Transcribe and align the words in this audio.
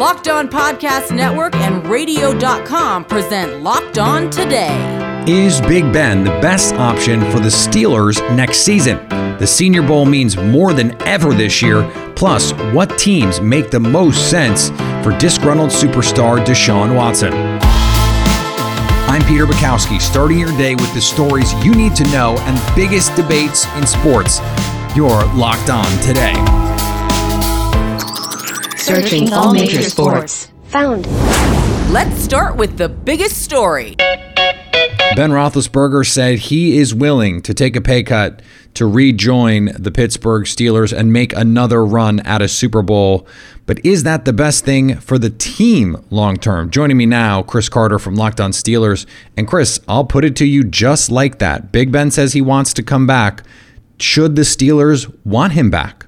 Locked 0.00 0.28
On 0.28 0.48
Podcast 0.48 1.14
Network 1.14 1.54
and 1.56 1.86
Radio.com 1.86 3.04
present 3.04 3.62
Locked 3.62 3.98
On 3.98 4.30
Today. 4.30 4.74
Is 5.28 5.60
Big 5.60 5.92
Ben 5.92 6.24
the 6.24 6.30
best 6.40 6.72
option 6.76 7.20
for 7.30 7.38
the 7.38 7.50
Steelers 7.50 8.18
next 8.34 8.60
season? 8.60 8.96
The 9.36 9.46
Senior 9.46 9.82
Bowl 9.82 10.06
means 10.06 10.38
more 10.38 10.72
than 10.72 10.96
ever 11.02 11.34
this 11.34 11.60
year. 11.60 11.82
Plus, 12.16 12.52
what 12.72 12.98
teams 12.98 13.42
make 13.42 13.70
the 13.70 13.78
most 13.78 14.30
sense 14.30 14.70
for 15.04 15.14
disgruntled 15.18 15.68
superstar 15.68 16.42
Deshaun 16.42 16.96
Watson? 16.96 17.34
I'm 19.06 19.22
Peter 19.26 19.44
Bukowski, 19.44 20.00
starting 20.00 20.38
your 20.38 20.56
day 20.56 20.76
with 20.76 20.94
the 20.94 21.02
stories 21.02 21.52
you 21.62 21.74
need 21.74 21.94
to 21.96 22.04
know 22.04 22.38
and 22.38 22.74
biggest 22.74 23.14
debates 23.16 23.66
in 23.76 23.86
sports. 23.86 24.40
You're 24.96 25.26
locked 25.34 25.68
on 25.68 25.84
today. 26.00 26.32
Searching 28.90 29.32
all 29.32 29.54
major 29.54 29.82
sports. 29.84 30.50
Found. 30.64 31.06
Let's 31.92 32.20
start 32.20 32.56
with 32.56 32.76
the 32.76 32.88
biggest 32.88 33.40
story. 33.40 33.94
Ben 35.14 35.30
Roethlisberger 35.30 36.04
said 36.04 36.40
he 36.40 36.76
is 36.76 36.92
willing 36.92 37.40
to 37.42 37.54
take 37.54 37.76
a 37.76 37.80
pay 37.80 38.02
cut 38.02 38.42
to 38.74 38.88
rejoin 38.88 39.66
the 39.78 39.92
Pittsburgh 39.92 40.42
Steelers 40.42 40.92
and 40.92 41.12
make 41.12 41.32
another 41.34 41.86
run 41.86 42.18
at 42.20 42.42
a 42.42 42.48
Super 42.48 42.82
Bowl. 42.82 43.28
But 43.64 43.78
is 43.86 44.02
that 44.02 44.24
the 44.24 44.32
best 44.32 44.64
thing 44.64 44.96
for 44.96 45.18
the 45.18 45.30
team 45.30 46.04
long 46.10 46.36
term? 46.36 46.68
Joining 46.68 46.96
me 46.96 47.06
now, 47.06 47.44
Chris 47.44 47.68
Carter 47.68 48.00
from 48.00 48.16
Locked 48.16 48.40
On 48.40 48.50
Steelers. 48.50 49.06
And 49.36 49.46
Chris, 49.46 49.78
I'll 49.86 50.04
put 50.04 50.24
it 50.24 50.34
to 50.36 50.46
you 50.46 50.64
just 50.64 51.12
like 51.12 51.38
that. 51.38 51.70
Big 51.70 51.92
Ben 51.92 52.10
says 52.10 52.32
he 52.32 52.42
wants 52.42 52.72
to 52.74 52.82
come 52.82 53.06
back. 53.06 53.44
Should 54.00 54.34
the 54.34 54.42
Steelers 54.42 55.16
want 55.24 55.52
him 55.52 55.70
back? 55.70 56.06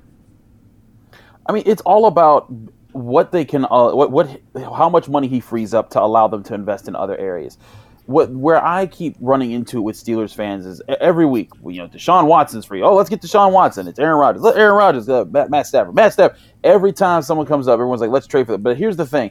I 1.47 1.53
mean, 1.53 1.65
it's 1.67 1.83
all 1.83 2.07
about 2.07 2.53
what 2.93 3.33
they 3.33 3.45
can, 3.45 3.65
uh, 3.65 3.93
what, 3.93 4.11
what, 4.11 4.41
how 4.55 4.89
much 4.89 5.09
money 5.09 5.29
he 5.29 5.41
frees 5.41 5.75
up 5.75 5.91
to 5.91 6.01
allow 6.01 6.29
them 6.29 6.43
to 6.45 6.55
invest 6.55 6.89
in 6.89 6.97
other 6.97 7.17
areas. 7.17 7.59
What 8.07 8.31
where 8.31 8.63
I 8.63 8.87
keep 8.87 9.15
running 9.21 9.53
into 9.53 9.79
it 9.79 9.83
with 9.83 9.97
Steelers 9.97 10.35
fans 10.35 10.67
is 10.67 10.83
every 11.01 11.25
week, 11.25 11.51
you 11.65 11.79
know, 11.79 11.87
Deshaun 11.87 12.27
Watson's 12.27 12.65
free. 12.65 12.83
Oh, 12.83 12.95
let's 12.95 13.09
get 13.09 13.23
Deshaun 13.23 13.53
Watson. 13.53 13.87
It's 13.87 14.01
Aaron 14.01 14.19
Rodgers. 14.19 14.43
Let 14.43 14.57
Aaron 14.57 14.75
Rodgers, 14.75 15.09
uh, 15.09 15.25
Matt, 15.27 15.51
Matt 15.51 15.69
Stafford, 15.69 15.95
Matt 15.95 16.13
Stafford. 16.13 16.37
Every 16.65 16.93
time 16.93 17.23
someone 17.23 17.47
comes 17.47 17.69
up, 17.69 17.75
everyone's 17.75 18.01
like, 18.01 18.11
let's 18.11 18.27
trade 18.27 18.47
for 18.47 18.53
them. 18.53 18.63
But 18.63 18.77
here's 18.77 18.97
the 18.97 19.07
thing: 19.07 19.31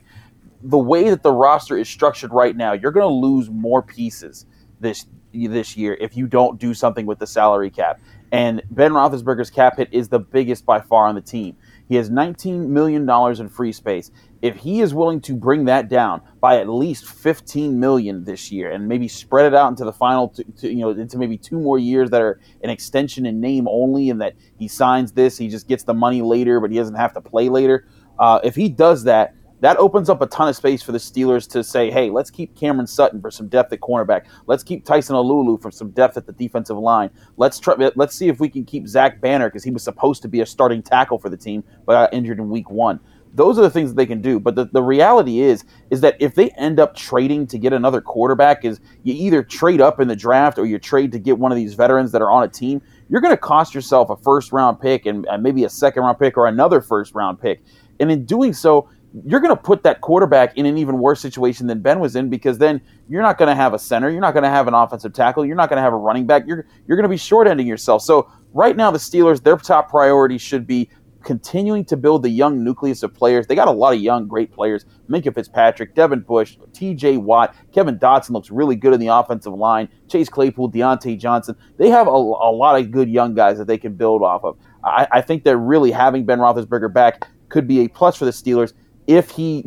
the 0.64 0.78
way 0.78 1.10
that 1.10 1.22
the 1.22 1.34
roster 1.34 1.78
is 1.78 1.90
structured 1.90 2.32
right 2.32 2.56
now, 2.56 2.72
you're 2.72 2.92
going 2.92 3.08
to 3.08 3.14
lose 3.14 3.50
more 3.50 3.82
pieces 3.82 4.46
this 4.80 5.06
this 5.34 5.76
year 5.76 5.98
if 6.00 6.16
you 6.16 6.28
don't 6.28 6.60
do 6.60 6.74
something 6.74 7.06
with 7.06 7.20
the 7.20 7.28
salary 7.28 7.70
cap. 7.70 8.00
And 8.32 8.62
Ben 8.72 8.92
Roethlisberger's 8.92 9.50
cap 9.50 9.78
hit 9.78 9.90
is 9.92 10.08
the 10.08 10.20
biggest 10.20 10.66
by 10.66 10.80
far 10.80 11.08
on 11.08 11.16
the 11.16 11.22
team. 11.22 11.58
He 11.92 11.98
has 11.98 12.10
$19 12.10 12.70
million 12.70 13.06
in 13.38 13.50
free 13.50 13.74
space. 13.74 14.12
If 14.42 14.56
he 14.56 14.80
is 14.80 14.94
willing 14.94 15.20
to 15.24 15.36
bring 15.36 15.66
that 15.66 15.90
down 15.90 16.22
by 16.40 16.62
at 16.62 16.70
least 16.70 17.04
15 17.04 17.78
million 17.78 18.24
this 18.24 18.50
year 18.50 18.72
and 18.72 18.88
maybe 18.88 19.10
spread 19.10 19.48
it 19.48 19.54
out 19.54 19.68
into 19.68 19.84
the 19.84 19.92
final, 19.92 20.30
to, 20.30 20.44
to, 20.60 20.70
you 20.70 20.78
know, 20.78 20.92
into 20.92 21.18
maybe 21.18 21.38
two 21.38 21.60
more 21.60 21.78
years 21.78 22.10
that 22.12 22.22
are 22.22 22.40
an 22.64 22.70
extension 22.70 23.26
in 23.26 23.42
name 23.42 23.68
only, 23.68 24.10
and 24.10 24.22
that 24.22 24.36
he 24.58 24.70
signs 24.70 25.12
this, 25.12 25.38
he 25.38 25.50
just 25.50 25.68
gets 25.68 25.84
the 25.84 25.94
money 25.94 26.22
later, 26.22 26.62
but 26.62 26.72
he 26.72 26.78
doesn't 26.78 26.96
have 26.96 27.14
to 27.14 27.20
play 27.20 27.50
later. 27.50 27.86
Uh, 28.18 28.40
if 28.42 28.56
he 28.56 28.70
does 28.70 29.04
that, 29.04 29.36
that 29.62 29.78
opens 29.78 30.10
up 30.10 30.22
a 30.22 30.28
ton 30.28 30.50
of 30.50 30.56
space 30.56 30.82
for 30.82 30.92
the 30.92 30.98
Steelers 30.98 31.48
to 31.52 31.64
say, 31.64 31.90
hey, 31.90 32.10
let's 32.10 32.30
keep 32.30 32.56
Cameron 32.56 32.88
Sutton 32.88 33.22
for 33.22 33.32
some 33.32 33.48
depth 33.48 33.72
at 33.72 33.80
cornerback. 33.80 34.26
Let's 34.48 34.64
keep 34.64 34.84
Tyson 34.86 35.16
Alualu 35.16 35.62
for 35.62 35.72
some 35.72 35.92
depth 35.92 36.18
at 36.18 36.26
the 36.26 36.34
defensive 36.34 36.78
line. 36.78 37.12
Let's 37.38 37.60
try, 37.60 37.76
let's 37.96 38.16
see 38.16 38.28
if 38.28 38.40
we 38.40 38.50
can 38.50 38.66
keep 38.66 38.88
Zach 38.88 39.22
Banner 39.22 39.48
because 39.48 39.64
he 39.64 39.72
was 39.72 39.84
supposed 39.84 40.24
to 40.24 40.28
be 40.28 40.42
a 40.42 40.46
starting 40.46 40.82
tackle 40.82 41.20
for 41.20 41.30
the 41.30 41.38
team, 41.38 41.64
but 41.86 41.94
got 41.94 42.14
injured 42.14 42.40
in 42.40 42.50
week 42.50 42.70
one. 42.70 43.00
Those 43.34 43.58
are 43.58 43.62
the 43.62 43.70
things 43.70 43.92
that 43.92 43.96
they 43.96 44.06
can 44.06 44.22
do. 44.22 44.40
But 44.40 44.56
the, 44.56 44.66
the 44.66 44.82
reality 44.82 45.40
is, 45.40 45.64
is 45.90 46.02
that 46.02 46.18
if 46.20 46.36
they 46.36 46.50
end 46.52 46.80
up 46.80 46.96
trading 46.96 47.48
to 47.48 47.58
get 47.58 47.72
another 47.72 48.02
quarterback, 48.02 48.66
is 48.66 48.82
you 49.04 49.14
either 49.14 49.42
trade 49.42 49.80
up 49.80 50.00
in 50.00 50.08
the 50.08 50.16
draft 50.16 50.58
or 50.58 50.66
you 50.66 50.80
trade 50.80 51.12
to 51.14 51.20
get 51.20 51.38
one 51.38 51.52
of 51.52 51.56
these 51.56 51.74
veterans 51.74 52.12
that 52.12 52.22
are 52.22 52.32
on 52.32 52.44
a 52.44 52.48
team, 52.48 52.82
you're 53.10 53.22
going 53.22 53.34
to 53.34 53.38
cost 53.38 53.74
yourself 53.74 54.10
a 54.10 54.18
first 54.18 54.52
round 54.52 54.82
pick 54.82 55.06
and, 55.06 55.26
and 55.28 55.42
maybe 55.44 55.64
a 55.64 55.70
second 55.70 56.04
round 56.04 56.20
pick 56.20 56.36
or 56.36 56.48
another 56.48 56.82
first 56.82 57.16
round 57.16 57.40
pick. 57.40 57.62
And 58.00 58.12
in 58.12 58.26
doing 58.26 58.52
so, 58.52 58.90
you're 59.26 59.42
going 59.42 59.56
to 59.56 59.62
put 59.62 59.84
that 59.84 60.02
quarterback 60.02 60.58
in 60.58 60.66
an 60.66 60.78
even 60.78 60.98
worse 61.00 61.20
situation 61.20 61.68
than 61.68 61.82
Ben 61.82 62.00
was 62.00 62.16
in 62.16 62.30
because 62.30 62.58
then 62.58 62.82
you're 63.10 63.22
not 63.22 63.38
going 63.38 63.50
to 63.50 63.56
have 63.56 63.74
a 63.74 63.80
center, 63.80 64.10
you're 64.10 64.22
not 64.22 64.34
going 64.34 64.44
to 64.44 64.50
have 64.50 64.68
an 64.68 64.74
offensive 64.74 65.14
tackle, 65.14 65.46
you're 65.46 65.56
not 65.56 65.70
going 65.70 65.78
to 65.78 65.84
have 65.84 65.94
a 65.94 65.98
running 65.98 66.26
back. 66.26 66.44
You're 66.48 66.66
you're 66.88 66.98
going 66.98 67.04
to 67.04 67.10
be 67.10 67.18
short-ending 67.18 67.68
yourself. 67.68 68.02
So 68.04 68.32
right 68.54 68.76
now 68.76 68.90
the 68.92 68.98
Steelers 68.98 69.44
their 69.44 69.58
top 69.58 69.90
priority 69.90 70.38
should 70.38 70.66
be 70.66 70.90
continuing 71.24 71.86
to 71.86 71.98
build 71.98 72.24
the 72.24 72.30
young 72.30 72.64
nucleus 72.64 73.04
of 73.04 73.14
players. 73.14 73.48
They 73.48 73.56
got 73.56 73.68
a 73.68 73.72
lot 73.72 73.94
of 73.94 74.02
young 74.02 74.28
great 74.28 74.52
players. 74.52 74.86
Minkah 75.10 75.34
Fitzpatrick, 75.34 75.94
Devin 75.94 76.22
Bush, 76.22 76.58
TJ 76.74 77.20
Watt, 77.20 77.56
Kevin 77.74 78.00
Dotson 78.00 78.32
looks 78.32 78.50
really 78.50 78.76
good 78.76 78.94
in 78.94 79.00
the 79.00 79.08
offensive 79.08 79.54
line. 79.54 79.88
Chase 80.10 80.30
Claypool, 80.30 80.72
Diontae 80.72 81.20
Johnson. 81.20 81.56
They 81.78 81.90
have 81.90 82.08
a, 82.08 82.12
a 82.12 82.52
lot 82.52 82.80
of 82.80 82.92
good 82.92 83.10
young 83.10 83.36
guys 83.36 83.58
that 83.58 83.68
they 83.68 83.78
can 83.78 83.94
build 83.94 84.24
off 84.24 84.44
of. 84.44 84.58
I, 84.84 85.08
I 85.12 85.22
think 85.22 85.44
that 85.44 85.58
really 85.58 85.92
having 85.92 86.26
Ben 86.26 86.40
Roethlisberger 86.40 86.92
back 86.92 87.28
could 87.50 87.68
be 87.68 87.82
a 87.82 87.88
plus 87.88 88.16
for 88.16 88.26
the 88.26 88.32
Steelers 88.32 88.74
if 89.08 89.32
he 89.32 89.64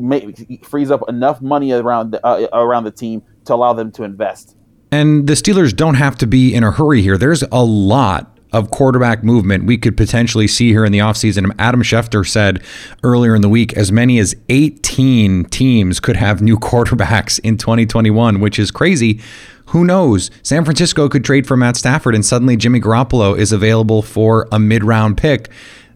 frees 0.63 0.91
up 0.91 1.03
enough 1.09 1.41
money 1.41 1.73
around 1.73 2.19
uh, 2.23 2.47
around 2.53 2.85
the 2.85 2.91
team 2.91 3.23
to 3.45 3.55
allow 3.55 3.73
them 3.73 3.93
to 3.93 4.05
invest. 4.05 4.57
And 4.91 5.27
the 5.27 5.33
Steelers 5.33 5.75
don't 5.75 5.95
have 5.95 6.17
to 6.19 6.27
be 6.27 6.55
in 6.55 6.63
a 6.63 6.71
hurry 6.71 7.03
here. 7.03 7.19
There's 7.19 7.43
a 7.51 7.65
lot 7.65 8.35
of 8.53 8.71
quarterback 8.71 9.25
movement 9.25 9.65
we 9.65 9.77
could 9.77 9.97
potentially 9.97 10.47
see 10.47 10.69
here 10.69 10.85
in 10.85 10.93
the 10.93 11.01
offseason. 11.01 11.53
Adam 11.59 11.83
Schefter 11.83 12.27
said 12.27 12.63
earlier 13.03 13.35
in 13.35 13.43
the 13.43 13.49
week 13.49 13.73
as 13.73 13.91
many 13.91 14.21
as 14.21 14.37
18 14.49 15.47
teams 15.47 15.99
could 15.99 16.15
have 16.15 16.41
new 16.41 16.57
quarterbacks 16.61 17.41
in 17.41 17.59
2021, 17.59 18.39
which 18.39 18.59
is 18.59 18.71
crazy. 18.71 19.21
Who 19.69 19.85
knows? 19.85 20.31
San 20.45 20.65
Francisco 20.65 21.09
could 21.09 21.25
trade 21.25 21.49
for 21.49 21.57
Matt 21.57 21.77
Stafford 21.77 22.15
and 22.15 22.25
suddenly 22.25 22.57
Jimmy 22.57 22.81
Garoppolo 22.81 23.37
is 23.37 23.51
available 23.51 24.03
for 24.03 24.47
a 24.53 24.61
mid 24.61 24.85
round 24.85 25.17
pick. 25.17 25.51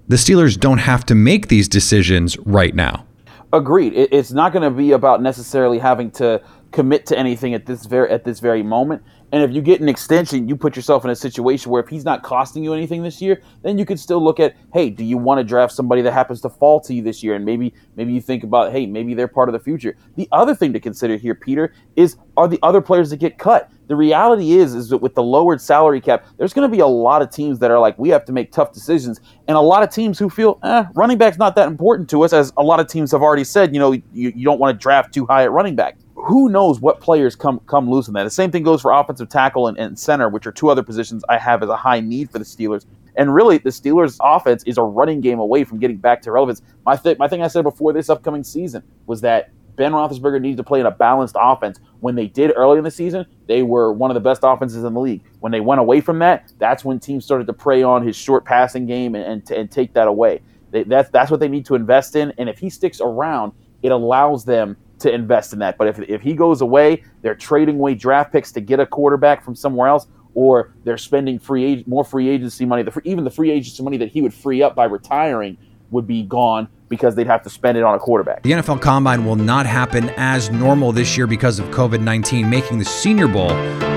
The 0.09 0.17
Steelers 0.17 0.59
don't 0.59 0.79
have 0.79 1.07
to 1.07 1.15
make 1.15 1.47
these 1.47 1.69
decisions 1.69 2.37
right 2.39 2.75
now. 2.75 3.05
Agreed. 3.53 3.95
It's 3.95 4.31
not 4.31 4.53
going 4.53 4.63
to 4.63 4.71
be 4.71 4.93
about 4.93 5.23
necessarily 5.23 5.79
having 5.79 6.11
to 6.13 6.43
commit 6.71 7.07
to 7.07 7.19
anything 7.19 7.55
at 7.55 7.65
this 7.65 7.87
very 7.87 8.11
at 8.11 8.25
this 8.25 8.41
very 8.41 8.63
moment. 8.63 9.03
And 9.31 9.43
if 9.43 9.53
you 9.53 9.61
get 9.61 9.81
an 9.81 9.89
extension, 9.89 10.49
you 10.49 10.57
put 10.57 10.75
yourself 10.75 11.05
in 11.05 11.11
a 11.11 11.17
situation 11.17 11.71
where 11.71 11.83
if 11.83 11.89
he's 11.89 12.05
not 12.05 12.23
costing 12.23 12.65
you 12.65 12.73
anything 12.73 13.03
this 13.03 13.21
year, 13.21 13.43
then 13.63 13.77
you 13.77 13.85
could 13.85 14.01
still 14.01 14.23
look 14.23 14.41
at, 14.41 14.57
hey, 14.73 14.89
do 14.89 15.05
you 15.05 15.19
want 15.19 15.39
to 15.39 15.45
draft 15.45 15.73
somebody 15.75 16.01
that 16.03 16.13
happens 16.13 16.41
to 16.43 16.49
fall 16.49 16.81
to 16.81 16.95
you 16.95 17.03
this 17.03 17.23
year? 17.23 17.35
And 17.35 17.45
maybe 17.45 17.75
maybe 17.97 18.13
you 18.13 18.21
think 18.23 18.43
about, 18.43 18.73
hey, 18.73 18.87
maybe 18.87 19.13
they're 19.13 19.29
part 19.29 19.49
of 19.49 19.53
the 19.53 19.59
future. 19.59 19.97
The 20.17 20.29
other 20.33 20.55
thing 20.55 20.73
to 20.73 20.81
consider 20.81 21.17
here, 21.17 21.35
Peter, 21.35 21.75
is 21.97 22.17
are 22.37 22.49
the 22.49 22.59
other 22.63 22.81
players 22.81 23.11
that 23.11 23.19
get 23.19 23.39
cut. 23.39 23.71
The 23.89 23.97
reality 23.97 24.53
is 24.53 24.75
is 24.75 24.89
that 24.91 24.99
with 24.99 25.15
the 25.15 25.23
lowered 25.23 25.61
salary 25.61 26.01
cap, 26.01 26.27
there's 26.37 26.53
going 26.53 26.69
to 26.71 26.75
be 26.75 26.81
a 26.81 26.87
lot 26.87 27.23
of 27.23 27.31
teams 27.31 27.59
that 27.59 27.71
are 27.71 27.79
like, 27.79 27.99
we 27.99 28.11
have 28.11 28.25
to 28.27 28.33
make 28.33 28.53
tough 28.53 28.73
decisions, 28.73 29.21
and 29.47 29.57
a 29.57 29.61
lot 29.61 29.83
of 29.83 29.91
teams 29.91 30.19
who 30.19 30.29
feel, 30.29 30.59
eh, 30.63 30.85
running 30.95 31.17
back's 31.17 31.39
not 31.39 31.55
that 31.57 31.69
important 31.69 32.09
to 32.11 32.23
us, 32.23 32.33
as 32.33 32.53
a 32.59 32.63
lot 32.63 32.81
of 32.81 32.87
teams 32.87 33.13
have 33.13 33.23
already 33.23 33.45
said, 33.45 33.73
you 33.73 33.81
know, 33.81 33.93
you, 33.93 34.03
you 34.13 34.45
don't 34.45 34.61
want 34.61 34.79
to 34.79 34.83
draft 34.83 35.13
too 35.13 35.25
high 35.25 35.45
at 35.45 35.51
running 35.51 35.75
back 35.75 35.97
who 36.29 36.51
knows 36.51 36.79
what 36.79 37.01
players 37.01 37.35
come 37.35 37.59
come 37.61 37.91
loose 37.91 38.07
in 38.07 38.13
that. 38.15 38.25
The 38.25 38.31
same 38.31 38.51
thing 38.51 38.63
goes 38.63 38.83
for 38.83 38.93
offensive 38.93 39.31
tackle 39.31 39.67
and, 39.67 39.79
and, 39.79 39.99
center, 39.99 40.29
which 40.29 40.47
are 40.47 40.53
two 40.53 40.69
other 40.69 40.83
positions 40.83 41.25
I 41.29 41.39
have 41.39 41.63
as 41.63 41.71
a 41.71 41.77
high 41.77 42.01
need 42.01 42.31
for 42.31 42.39
the 42.39 42.45
Steelers. 42.45 42.85
And 43.17 43.35
really, 43.35 43.57
the 43.57 43.71
Steelers' 43.71 44.19
offense 44.23 44.63
is 44.65 44.77
a 44.77 44.83
running 44.83 45.23
game 45.23 45.39
away 45.39 45.65
from 45.65 45.79
getting 45.79 45.97
back 45.97 46.21
to 46.23 46.33
relevance. 46.33 46.61
My 46.85 46.97
th- 46.97 47.19
my 47.19 47.29
thing 47.29 47.43
I 47.43 47.49
said 47.49 47.63
before 47.63 47.95
this 47.95 48.11
upcoming 48.11 48.45
season 48.45 48.83
was 49.07 49.23
that 49.23 49.51
Ben 49.77 49.93
Roethlisberger 49.93 50.41
needed 50.41 50.59
to 50.59 50.65
play 50.65 50.81
in 50.81 50.87
a 50.87 50.91
balanced 50.91 51.37
offense. 51.39 51.81
When 52.01 52.15
they 52.15 52.27
did 52.27 52.53
early 52.57 52.77
in 52.77 52.85
the 52.85 52.91
season, 52.91 53.25
they 53.47 53.63
were 53.63 53.93
one 53.95 54.11
of 54.11 54.15
the 54.15 54.21
best 54.21 54.43
offenses 54.45 54.85
in 54.85 54.93
the 54.93 55.01
league. 55.01 55.23
When 55.41 55.51
they 55.51 55.61
went 55.61 55.81
away 55.81 56.03
from 56.03 56.19
that, 56.19 56.53
that's 56.59 56.85
when 56.85 57.01
teams 57.01 57.25
started 57.25 57.47
to 57.47 57.55
prey 57.55 57.83
on 57.83 58.07
his 58.07 58.17
short 58.17 58.45
passing 58.45 58.85
game 58.85 59.15
and, 59.15 59.25
and, 59.25 59.51
and 59.51 59.71
take 59.71 59.95
that 59.95 60.09
away. 60.09 60.43
They, 60.73 60.83
that's, 60.83 61.09
that's 61.09 61.31
what 61.31 61.41
they 61.41 61.49
need 61.49 61.65
to 61.67 61.75
invest 61.75 62.17
in. 62.17 62.35
And 62.37 62.51
if 62.51 62.59
he 62.59 62.69
sticks 62.69 63.01
around, 63.01 63.53
it 63.83 63.93
allows 63.93 64.45
them 64.45 64.77
to 65.01 65.13
invest 65.13 65.53
in 65.53 65.59
that. 65.61 65.79
But 65.79 65.89
if, 65.89 65.99
if 66.01 66.21
he 66.23 66.35
goes 66.35 66.61
away, 66.61 67.03
they're 67.23 67.35
trading 67.35 67.77
away 67.77 67.95
draft 67.95 68.33
picks 68.33 68.53
to 68.53 68.61
get 68.61 68.81
a 68.81 68.87
quarterback 68.87 69.45
from 69.45 69.55
somewhere 69.55 69.89
else, 69.89 70.07
or 70.35 70.73
they're 70.85 70.99
spending 70.99 71.39
free 71.39 71.85
more 71.87 72.05
free 72.05 72.29
agency 72.29 72.65
money. 72.65 72.83
The, 72.83 73.01
even 73.05 73.25
the 73.25 73.31
free 73.31 73.51
agency 73.51 73.83
money 73.83 73.97
that 73.99 74.11
he 74.11 74.23
would 74.23 74.35
free 74.35 74.63
up 74.63 74.75
by 74.75 74.85
retiring 74.85 75.57
would 75.91 76.07
be 76.07 76.23
gone 76.23 76.69
because 76.89 77.15
they'd 77.15 77.27
have 77.27 77.43
to 77.43 77.51
spend 77.51 77.77
it 77.77 77.85
on 77.85 77.95
a 77.95 77.99
quarterback. 77.99 78.43
The 78.43 78.53
NFL 78.53 78.81
Combine 78.81 79.25
will 79.25 79.37
not 79.37 79.67
happen 79.67 80.11
as 80.17 80.51
normal 80.51 80.93
this 80.93 81.17
year 81.17 81.27
because 81.27 81.59
of 81.59 81.67
COVID 81.67 82.01
19, 82.01 82.49
making 82.49 82.79
the 82.79 82.85
Senior 82.85 83.29
Bowl 83.29 83.55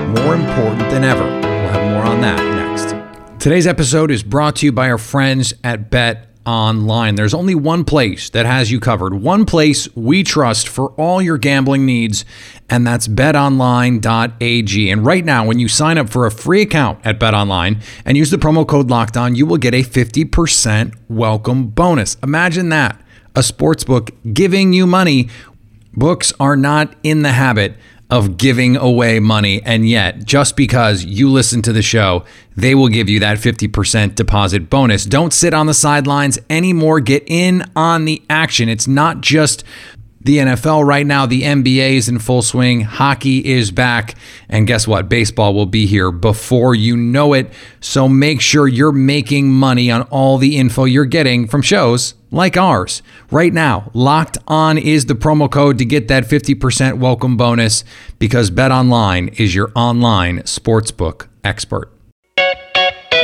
more 0.08 0.34
important 0.34 0.90
than 0.90 1.04
ever. 1.04 1.24
We'll 1.24 1.70
have 1.70 1.90
more 1.90 2.04
on 2.04 2.20
that 2.20 2.38
next. 2.54 2.94
Today's 3.42 3.66
episode 3.66 4.10
is 4.10 4.22
brought 4.22 4.56
to 4.56 4.66
you 4.66 4.72
by 4.72 4.90
our 4.90 4.98
friends 4.98 5.54
at 5.64 5.90
Bet 5.90 6.31
online. 6.46 7.14
There's 7.14 7.34
only 7.34 7.54
one 7.54 7.84
place 7.84 8.30
that 8.30 8.46
has 8.46 8.70
you 8.70 8.80
covered, 8.80 9.14
one 9.14 9.44
place 9.44 9.94
we 9.94 10.22
trust 10.22 10.68
for 10.68 10.90
all 10.92 11.22
your 11.22 11.38
gambling 11.38 11.86
needs, 11.86 12.24
and 12.68 12.86
that's 12.86 13.08
betonline.ag. 13.08 14.90
And 14.90 15.06
right 15.06 15.24
now, 15.24 15.46
when 15.46 15.58
you 15.58 15.68
sign 15.68 15.98
up 15.98 16.08
for 16.08 16.26
a 16.26 16.30
free 16.30 16.62
account 16.62 17.00
at 17.04 17.18
betonline 17.18 17.82
and 18.04 18.16
use 18.16 18.30
the 18.30 18.36
promo 18.36 18.66
code 18.66 18.90
locked 18.90 19.16
on, 19.16 19.34
you 19.34 19.46
will 19.46 19.58
get 19.58 19.74
a 19.74 19.82
50% 19.82 20.94
welcome 21.08 21.68
bonus. 21.68 22.16
Imagine 22.22 22.68
that 22.70 23.00
a 23.34 23.42
sports 23.42 23.84
book 23.84 24.10
giving 24.32 24.72
you 24.72 24.86
money. 24.86 25.28
Books 25.94 26.32
are 26.40 26.56
not 26.56 26.94
in 27.02 27.22
the 27.22 27.32
habit 27.32 27.76
of 28.12 28.36
giving 28.36 28.76
away 28.76 29.18
money. 29.20 29.62
And 29.64 29.88
yet, 29.88 30.26
just 30.26 30.54
because 30.54 31.02
you 31.02 31.30
listen 31.30 31.62
to 31.62 31.72
the 31.72 31.80
show, 31.80 32.26
they 32.54 32.74
will 32.74 32.88
give 32.88 33.08
you 33.08 33.18
that 33.20 33.38
50% 33.38 34.16
deposit 34.16 34.68
bonus. 34.68 35.06
Don't 35.06 35.32
sit 35.32 35.54
on 35.54 35.64
the 35.64 35.72
sidelines 35.72 36.38
anymore. 36.50 37.00
Get 37.00 37.24
in 37.26 37.64
on 37.74 38.04
the 38.04 38.22
action. 38.28 38.68
It's 38.68 38.86
not 38.86 39.22
just 39.22 39.64
the 40.20 40.36
NFL 40.36 40.84
right 40.86 41.06
now, 41.06 41.24
the 41.26 41.42
NBA 41.42 41.94
is 41.94 42.08
in 42.08 42.20
full 42.20 42.42
swing, 42.42 42.82
hockey 42.82 43.44
is 43.44 43.72
back, 43.72 44.14
and 44.48 44.68
guess 44.68 44.86
what? 44.86 45.08
Baseball 45.08 45.52
will 45.52 45.66
be 45.66 45.86
here 45.86 46.12
before 46.12 46.76
you 46.76 46.96
know 46.96 47.32
it. 47.32 47.50
So 47.80 48.08
make 48.08 48.40
sure 48.40 48.68
you're 48.68 48.92
making 48.92 49.50
money 49.50 49.90
on 49.90 50.02
all 50.02 50.38
the 50.38 50.58
info 50.58 50.84
you're 50.84 51.06
getting 51.06 51.48
from 51.48 51.60
shows 51.60 52.14
like 52.32 52.56
ours. 52.56 53.02
Right 53.30 53.52
now, 53.52 53.90
Locked 53.94 54.38
On 54.48 54.76
is 54.76 55.06
the 55.06 55.14
promo 55.14 55.48
code 55.48 55.78
to 55.78 55.84
get 55.84 56.08
that 56.08 56.24
50% 56.24 56.98
welcome 56.98 57.36
bonus 57.36 57.84
because 58.18 58.50
Bet 58.50 58.72
Online 58.72 59.28
is 59.28 59.54
your 59.54 59.70
online 59.76 60.40
sportsbook 60.40 61.28
expert. 61.44 61.92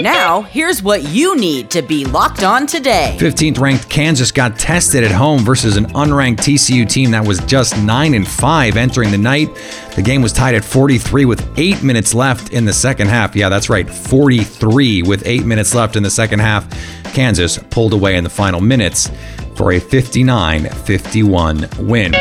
Now, 0.00 0.42
here's 0.42 0.82
what 0.82 1.02
you 1.08 1.36
need 1.36 1.70
to 1.70 1.82
be 1.82 2.04
locked 2.04 2.44
on 2.44 2.66
today. 2.66 3.16
15th 3.18 3.58
ranked 3.58 3.88
Kansas 3.88 4.30
got 4.30 4.58
tested 4.58 5.02
at 5.02 5.10
home 5.10 5.40
versus 5.44 5.76
an 5.76 5.86
unranked 5.86 6.38
TCU 6.38 6.88
team 6.88 7.10
that 7.10 7.26
was 7.26 7.40
just 7.40 7.76
9 7.82 8.14
and 8.14 8.26
5 8.26 8.76
entering 8.76 9.10
the 9.10 9.18
night. 9.18 9.48
The 9.96 10.02
game 10.02 10.22
was 10.22 10.32
tied 10.32 10.54
at 10.54 10.64
43 10.64 11.24
with 11.24 11.58
8 11.58 11.82
minutes 11.82 12.14
left 12.14 12.52
in 12.52 12.64
the 12.64 12.72
second 12.72 13.08
half. 13.08 13.34
Yeah, 13.34 13.48
that's 13.48 13.68
right, 13.68 13.88
43 13.88 15.02
with 15.02 15.26
8 15.26 15.44
minutes 15.44 15.74
left 15.74 15.96
in 15.96 16.02
the 16.02 16.10
second 16.10 16.40
half. 16.40 16.68
Kansas 17.12 17.58
pulled 17.70 17.92
away 17.92 18.16
in 18.16 18.24
the 18.24 18.30
final 18.30 18.60
minutes 18.60 19.10
for 19.56 19.72
a 19.72 19.80
59 19.80 20.68
51 20.68 21.68
win. 21.80 22.14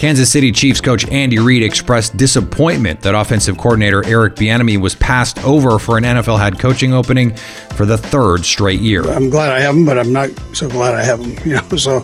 Kansas 0.00 0.32
City 0.32 0.50
Chiefs 0.50 0.80
coach 0.80 1.06
Andy 1.08 1.38
Reid 1.38 1.62
expressed 1.62 2.16
disappointment 2.16 3.02
that 3.02 3.14
offensive 3.14 3.58
coordinator 3.58 4.02
Eric 4.06 4.34
Bieniemy 4.34 4.80
was 4.80 4.94
passed 4.94 5.44
over 5.44 5.78
for 5.78 5.98
an 5.98 6.04
NFL 6.04 6.38
head 6.38 6.58
coaching 6.58 6.94
opening 6.94 7.36
for 7.74 7.84
the 7.84 7.98
third 7.98 8.46
straight 8.46 8.80
year. 8.80 9.02
I'm 9.02 9.28
glad 9.28 9.52
I 9.52 9.60
have 9.60 9.74
him, 9.74 9.84
but 9.84 9.98
I'm 9.98 10.10
not 10.10 10.30
so 10.54 10.70
glad 10.70 10.94
I 10.94 11.04
have 11.04 11.20
him. 11.20 11.36
You 11.50 11.56
know, 11.56 11.76
so 11.76 11.96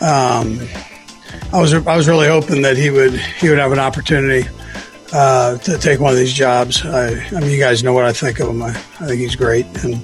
um, 0.00 0.58
I 1.52 1.60
was 1.60 1.74
I 1.74 1.96
was 1.96 2.08
really 2.08 2.26
hoping 2.26 2.62
that 2.62 2.76
he 2.76 2.90
would 2.90 3.12
he 3.14 3.48
would 3.48 3.58
have 3.58 3.70
an 3.70 3.78
opportunity 3.78 4.48
uh, 5.12 5.58
to 5.58 5.78
take 5.78 6.00
one 6.00 6.10
of 6.10 6.18
these 6.18 6.32
jobs. 6.32 6.84
I, 6.84 7.24
I, 7.24 7.40
mean, 7.40 7.50
you 7.50 7.58
guys 7.60 7.84
know 7.84 7.92
what 7.92 8.04
I 8.04 8.12
think 8.12 8.40
of 8.40 8.48
him. 8.48 8.62
I, 8.62 8.70
I 8.70 9.06
think 9.06 9.20
he's 9.20 9.36
great, 9.36 9.66
and 9.84 9.94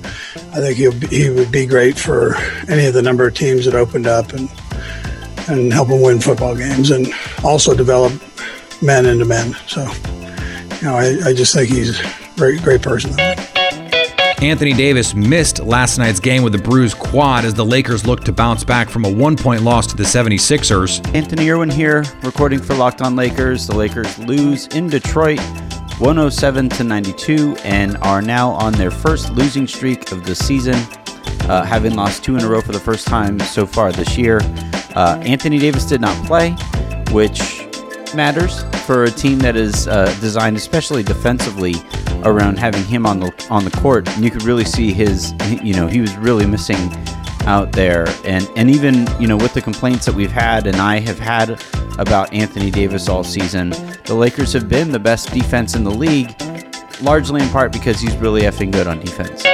I 0.52 0.60
think 0.60 0.76
he 0.76 0.88
he 1.08 1.30
would 1.30 1.50
be 1.50 1.66
great 1.66 1.98
for 1.98 2.36
any 2.68 2.86
of 2.86 2.94
the 2.94 3.02
number 3.02 3.26
of 3.26 3.34
teams 3.34 3.64
that 3.64 3.74
opened 3.74 4.06
up 4.06 4.32
and 4.34 4.48
and 5.48 5.72
help 5.72 5.88
them 5.88 6.00
win 6.00 6.20
football 6.20 6.54
games 6.54 6.90
and 6.90 7.08
also 7.42 7.74
develop 7.74 8.12
men 8.82 9.06
into 9.06 9.24
men. 9.24 9.54
So, 9.66 9.82
you 9.82 10.82
know, 10.82 10.96
I, 10.96 11.28
I 11.28 11.32
just 11.32 11.54
think 11.54 11.70
he's 11.70 12.00
a 12.00 12.04
great, 12.36 12.62
great 12.62 12.82
person. 12.82 13.18
Anthony 14.42 14.74
Davis 14.74 15.14
missed 15.14 15.60
last 15.60 15.96
night's 15.96 16.20
game 16.20 16.42
with 16.42 16.54
a 16.54 16.58
bruised 16.58 16.98
quad 16.98 17.46
as 17.46 17.54
the 17.54 17.64
Lakers 17.64 18.06
look 18.06 18.24
to 18.24 18.32
bounce 18.32 18.62
back 18.62 18.90
from 18.90 19.06
a 19.06 19.10
one 19.10 19.36
point 19.36 19.62
loss 19.62 19.86
to 19.86 19.96
the 19.96 20.02
76ers. 20.02 21.14
Anthony 21.14 21.48
Irwin 21.48 21.70
here, 21.70 22.04
recording 22.22 22.60
for 22.60 22.74
Locked 22.74 23.00
On 23.00 23.16
Lakers. 23.16 23.66
The 23.66 23.74
Lakers 23.74 24.18
lose 24.18 24.66
in 24.68 24.88
Detroit 24.88 25.40
107 25.98 26.68
to 26.70 26.84
92 26.84 27.56
and 27.64 27.96
are 27.98 28.20
now 28.20 28.50
on 28.50 28.74
their 28.74 28.90
first 28.90 29.30
losing 29.30 29.66
streak 29.66 30.12
of 30.12 30.26
the 30.26 30.34
season, 30.34 30.74
uh, 31.48 31.64
having 31.64 31.94
lost 31.94 32.22
two 32.22 32.36
in 32.36 32.42
a 32.42 32.48
row 32.48 32.60
for 32.60 32.72
the 32.72 32.80
first 32.80 33.06
time 33.06 33.38
so 33.40 33.64
far 33.64 33.92
this 33.92 34.18
year. 34.18 34.40
Uh, 34.94 35.20
Anthony 35.24 35.58
Davis 35.58 35.84
did 35.84 36.00
not 36.00 36.14
play, 36.26 36.50
which 37.10 37.66
matters 38.14 38.62
for 38.86 39.04
a 39.04 39.10
team 39.10 39.38
that 39.40 39.56
is 39.56 39.88
uh, 39.88 40.06
designed, 40.20 40.56
especially 40.56 41.02
defensively, 41.02 41.74
around 42.22 42.58
having 42.58 42.84
him 42.84 43.06
on 43.06 43.20
the 43.20 43.46
on 43.50 43.64
the 43.64 43.70
court. 43.70 44.08
And 44.08 44.24
you 44.24 44.30
could 44.30 44.44
really 44.44 44.64
see 44.64 44.92
his, 44.92 45.34
you 45.62 45.74
know, 45.74 45.86
he 45.86 46.00
was 46.00 46.14
really 46.16 46.46
missing 46.46 46.92
out 47.46 47.72
there. 47.72 48.06
And 48.24 48.48
and 48.56 48.70
even 48.70 49.06
you 49.20 49.26
know 49.26 49.36
with 49.36 49.54
the 49.54 49.62
complaints 49.62 50.06
that 50.06 50.14
we've 50.14 50.32
had, 50.32 50.66
and 50.66 50.76
I 50.76 51.00
have 51.00 51.18
had 51.18 51.62
about 51.98 52.32
Anthony 52.32 52.70
Davis 52.70 53.08
all 53.08 53.24
season, 53.24 53.70
the 54.04 54.14
Lakers 54.14 54.52
have 54.52 54.68
been 54.68 54.92
the 54.92 54.98
best 54.98 55.32
defense 55.32 55.74
in 55.74 55.84
the 55.84 55.90
league, 55.90 56.34
largely 57.00 57.42
in 57.42 57.48
part 57.50 57.72
because 57.72 58.00
he's 58.00 58.16
really 58.16 58.42
effing 58.42 58.70
good 58.70 58.86
on 58.86 59.00
defense 59.00 59.44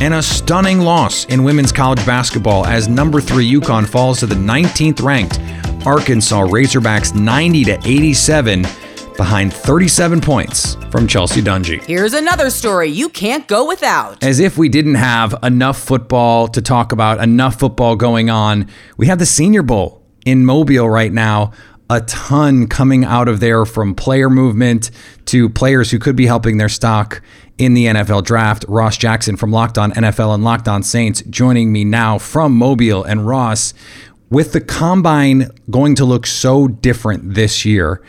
and 0.00 0.14
a 0.14 0.22
stunning 0.22 0.80
loss 0.80 1.24
in 1.26 1.42
women's 1.42 1.72
college 1.72 2.04
basketball 2.06 2.64
as 2.66 2.88
number 2.88 3.20
three 3.20 3.50
UConn 3.50 3.86
falls 3.88 4.20
to 4.20 4.26
the 4.26 4.34
19th 4.34 5.02
ranked 5.02 5.40
Arkansas 5.86 6.42
Razorbacks 6.42 7.14
90 7.14 7.64
to 7.64 7.78
87 7.84 8.62
behind 9.16 9.52
37 9.52 10.20
points 10.20 10.76
from 10.90 11.08
Chelsea 11.08 11.42
Dungee. 11.42 11.82
Here's 11.82 12.14
another 12.14 12.50
story 12.50 12.88
you 12.88 13.08
can't 13.08 13.46
go 13.48 13.66
without. 13.66 14.22
As 14.22 14.38
if 14.38 14.56
we 14.56 14.68
didn't 14.68 14.94
have 14.94 15.34
enough 15.42 15.78
football 15.78 16.46
to 16.48 16.62
talk 16.62 16.92
about, 16.92 17.20
enough 17.20 17.58
football 17.58 17.96
going 17.96 18.30
on, 18.30 18.68
we 18.96 19.08
have 19.08 19.18
the 19.18 19.26
Senior 19.26 19.62
Bowl 19.62 20.02
in 20.24 20.46
Mobile 20.46 20.88
right 20.88 21.12
now. 21.12 21.52
A 21.90 22.02
ton 22.02 22.66
coming 22.68 23.04
out 23.04 23.28
of 23.28 23.40
there 23.40 23.64
from 23.64 23.94
player 23.94 24.28
movement 24.28 24.90
to 25.26 25.48
players 25.48 25.90
who 25.90 25.98
could 25.98 26.16
be 26.16 26.26
helping 26.26 26.58
their 26.58 26.68
stock 26.68 27.22
in 27.58 27.74
the 27.74 27.86
NFL 27.86 28.24
draft. 28.24 28.64
Ross 28.68 28.96
Jackson 28.96 29.36
from 29.36 29.50
Locked 29.50 29.76
On 29.76 29.92
NFL 29.92 30.34
and 30.34 30.44
Locked 30.44 30.68
On 30.68 30.82
Saints 30.82 31.22
joining 31.22 31.72
me 31.72 31.84
now 31.84 32.18
from 32.18 32.56
Mobile. 32.56 33.04
And 33.04 33.26
Ross, 33.26 33.74
with 34.30 34.52
the 34.52 34.60
combine 34.60 35.50
going 35.70 35.94
to 35.96 36.04
look 36.04 36.26
so 36.26 36.68
different 36.68 37.34
this 37.34 37.64
year, 37.64 38.02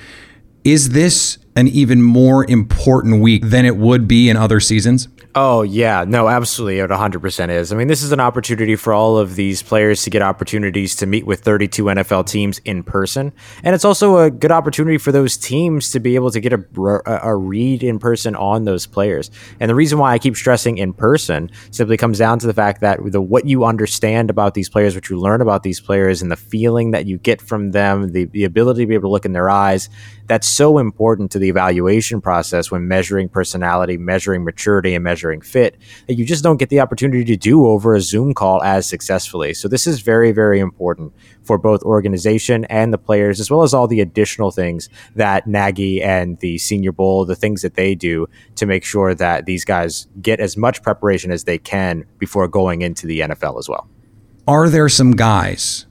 is 0.63 0.89
this 0.89 1.37
an 1.59 1.67
even 1.67 2.01
more 2.01 2.49
important 2.49 3.21
week 3.21 3.43
than 3.45 3.65
it 3.65 3.75
would 3.75 4.07
be 4.07 4.29
in 4.29 4.37
other 4.37 4.59
seasons? 4.59 5.09
Oh, 5.35 5.61
yeah. 5.61 6.05
No, 6.07 6.27
absolutely. 6.27 6.79
It 6.79 6.89
100% 6.89 7.49
is. 7.49 7.71
I 7.71 7.75
mean, 7.75 7.87
this 7.87 8.01
is 8.01 8.11
an 8.11 8.19
opportunity 8.19 8.75
for 8.75 8.93
all 8.93 9.17
of 9.17 9.35
these 9.35 9.61
players 9.61 10.01
to 10.03 10.09
get 10.09 10.23
opportunities 10.23 10.95
to 10.97 11.05
meet 11.05 11.25
with 11.25 11.41
32 11.41 11.83
NFL 11.83 12.25
teams 12.25 12.57
in 12.65 12.81
person. 12.81 13.31
And 13.63 13.75
it's 13.75 13.85
also 13.85 14.17
a 14.17 14.31
good 14.31 14.51
opportunity 14.51 14.97
for 14.97 15.11
those 15.11 15.37
teams 15.37 15.91
to 15.91 15.99
be 15.99 16.15
able 16.15 16.31
to 16.31 16.39
get 16.39 16.53
a, 16.53 16.63
a 17.05 17.35
read 17.35 17.83
in 17.83 17.99
person 17.99 18.35
on 18.35 18.65
those 18.65 18.87
players. 18.87 19.29
And 19.59 19.69
the 19.69 19.75
reason 19.75 19.99
why 19.99 20.13
I 20.13 20.19
keep 20.19 20.35
stressing 20.35 20.79
in 20.79 20.93
person 20.93 21.51
simply 21.69 21.95
comes 21.95 22.17
down 22.17 22.39
to 22.39 22.47
the 22.47 22.53
fact 22.53 22.81
that 22.81 22.99
the 23.05 23.21
what 23.21 23.45
you 23.45 23.65
understand 23.65 24.31
about 24.31 24.55
these 24.55 24.67
players, 24.67 24.95
what 24.95 25.09
you 25.09 25.19
learn 25.19 25.41
about 25.41 25.61
these 25.61 25.79
players, 25.79 26.23
and 26.23 26.31
the 26.31 26.37
feeling 26.37 26.89
that 26.91 27.05
you 27.05 27.19
get 27.19 27.39
from 27.39 27.71
them, 27.71 28.13
the, 28.13 28.25
the 28.25 28.45
ability 28.45 28.81
to 28.81 28.87
be 28.87 28.95
able 28.95 29.09
to 29.09 29.11
look 29.11 29.25
in 29.25 29.33
their 29.33 29.49
eyes, 29.49 29.89
that's 30.25 30.47
so 30.47 30.79
important 30.79 31.31
to 31.31 31.39
evaluation 31.49 32.21
process 32.21 32.71
when 32.71 32.87
measuring 32.87 33.29
personality, 33.29 33.97
measuring 33.97 34.43
maturity, 34.43 34.95
and 34.95 35.03
measuring 35.03 35.41
fit 35.41 35.77
that 36.07 36.13
you 36.15 36.25
just 36.25 36.43
don't 36.43 36.57
get 36.57 36.69
the 36.69 36.79
opportunity 36.79 37.23
to 37.25 37.35
do 37.35 37.65
over 37.65 37.95
a 37.95 38.01
Zoom 38.01 38.33
call 38.33 38.61
as 38.63 38.87
successfully. 38.87 39.53
So 39.53 39.67
this 39.67 39.85
is 39.85 40.01
very, 40.01 40.31
very 40.31 40.59
important 40.59 41.13
for 41.43 41.57
both 41.57 41.81
organization 41.83 42.65
and 42.65 42.93
the 42.93 42.97
players, 42.97 43.39
as 43.39 43.49
well 43.51 43.63
as 43.63 43.73
all 43.73 43.87
the 43.87 44.01
additional 44.01 44.51
things 44.51 44.87
that 45.15 45.47
Nagy 45.47 46.01
and 46.01 46.39
the 46.39 46.57
Senior 46.57 46.91
Bowl, 46.91 47.25
the 47.25 47.35
things 47.35 47.61
that 47.63 47.75
they 47.75 47.95
do 47.95 48.27
to 48.55 48.65
make 48.65 48.83
sure 48.83 49.13
that 49.15 49.45
these 49.45 49.65
guys 49.65 50.07
get 50.21 50.39
as 50.39 50.55
much 50.55 50.83
preparation 50.83 51.31
as 51.31 51.43
they 51.43 51.57
can 51.57 52.05
before 52.19 52.47
going 52.47 52.81
into 52.81 53.07
the 53.07 53.21
NFL 53.21 53.57
as 53.59 53.67
well. 53.67 53.89
Are 54.47 54.69
there 54.69 54.89
some 54.89 55.11
guys 55.11 55.85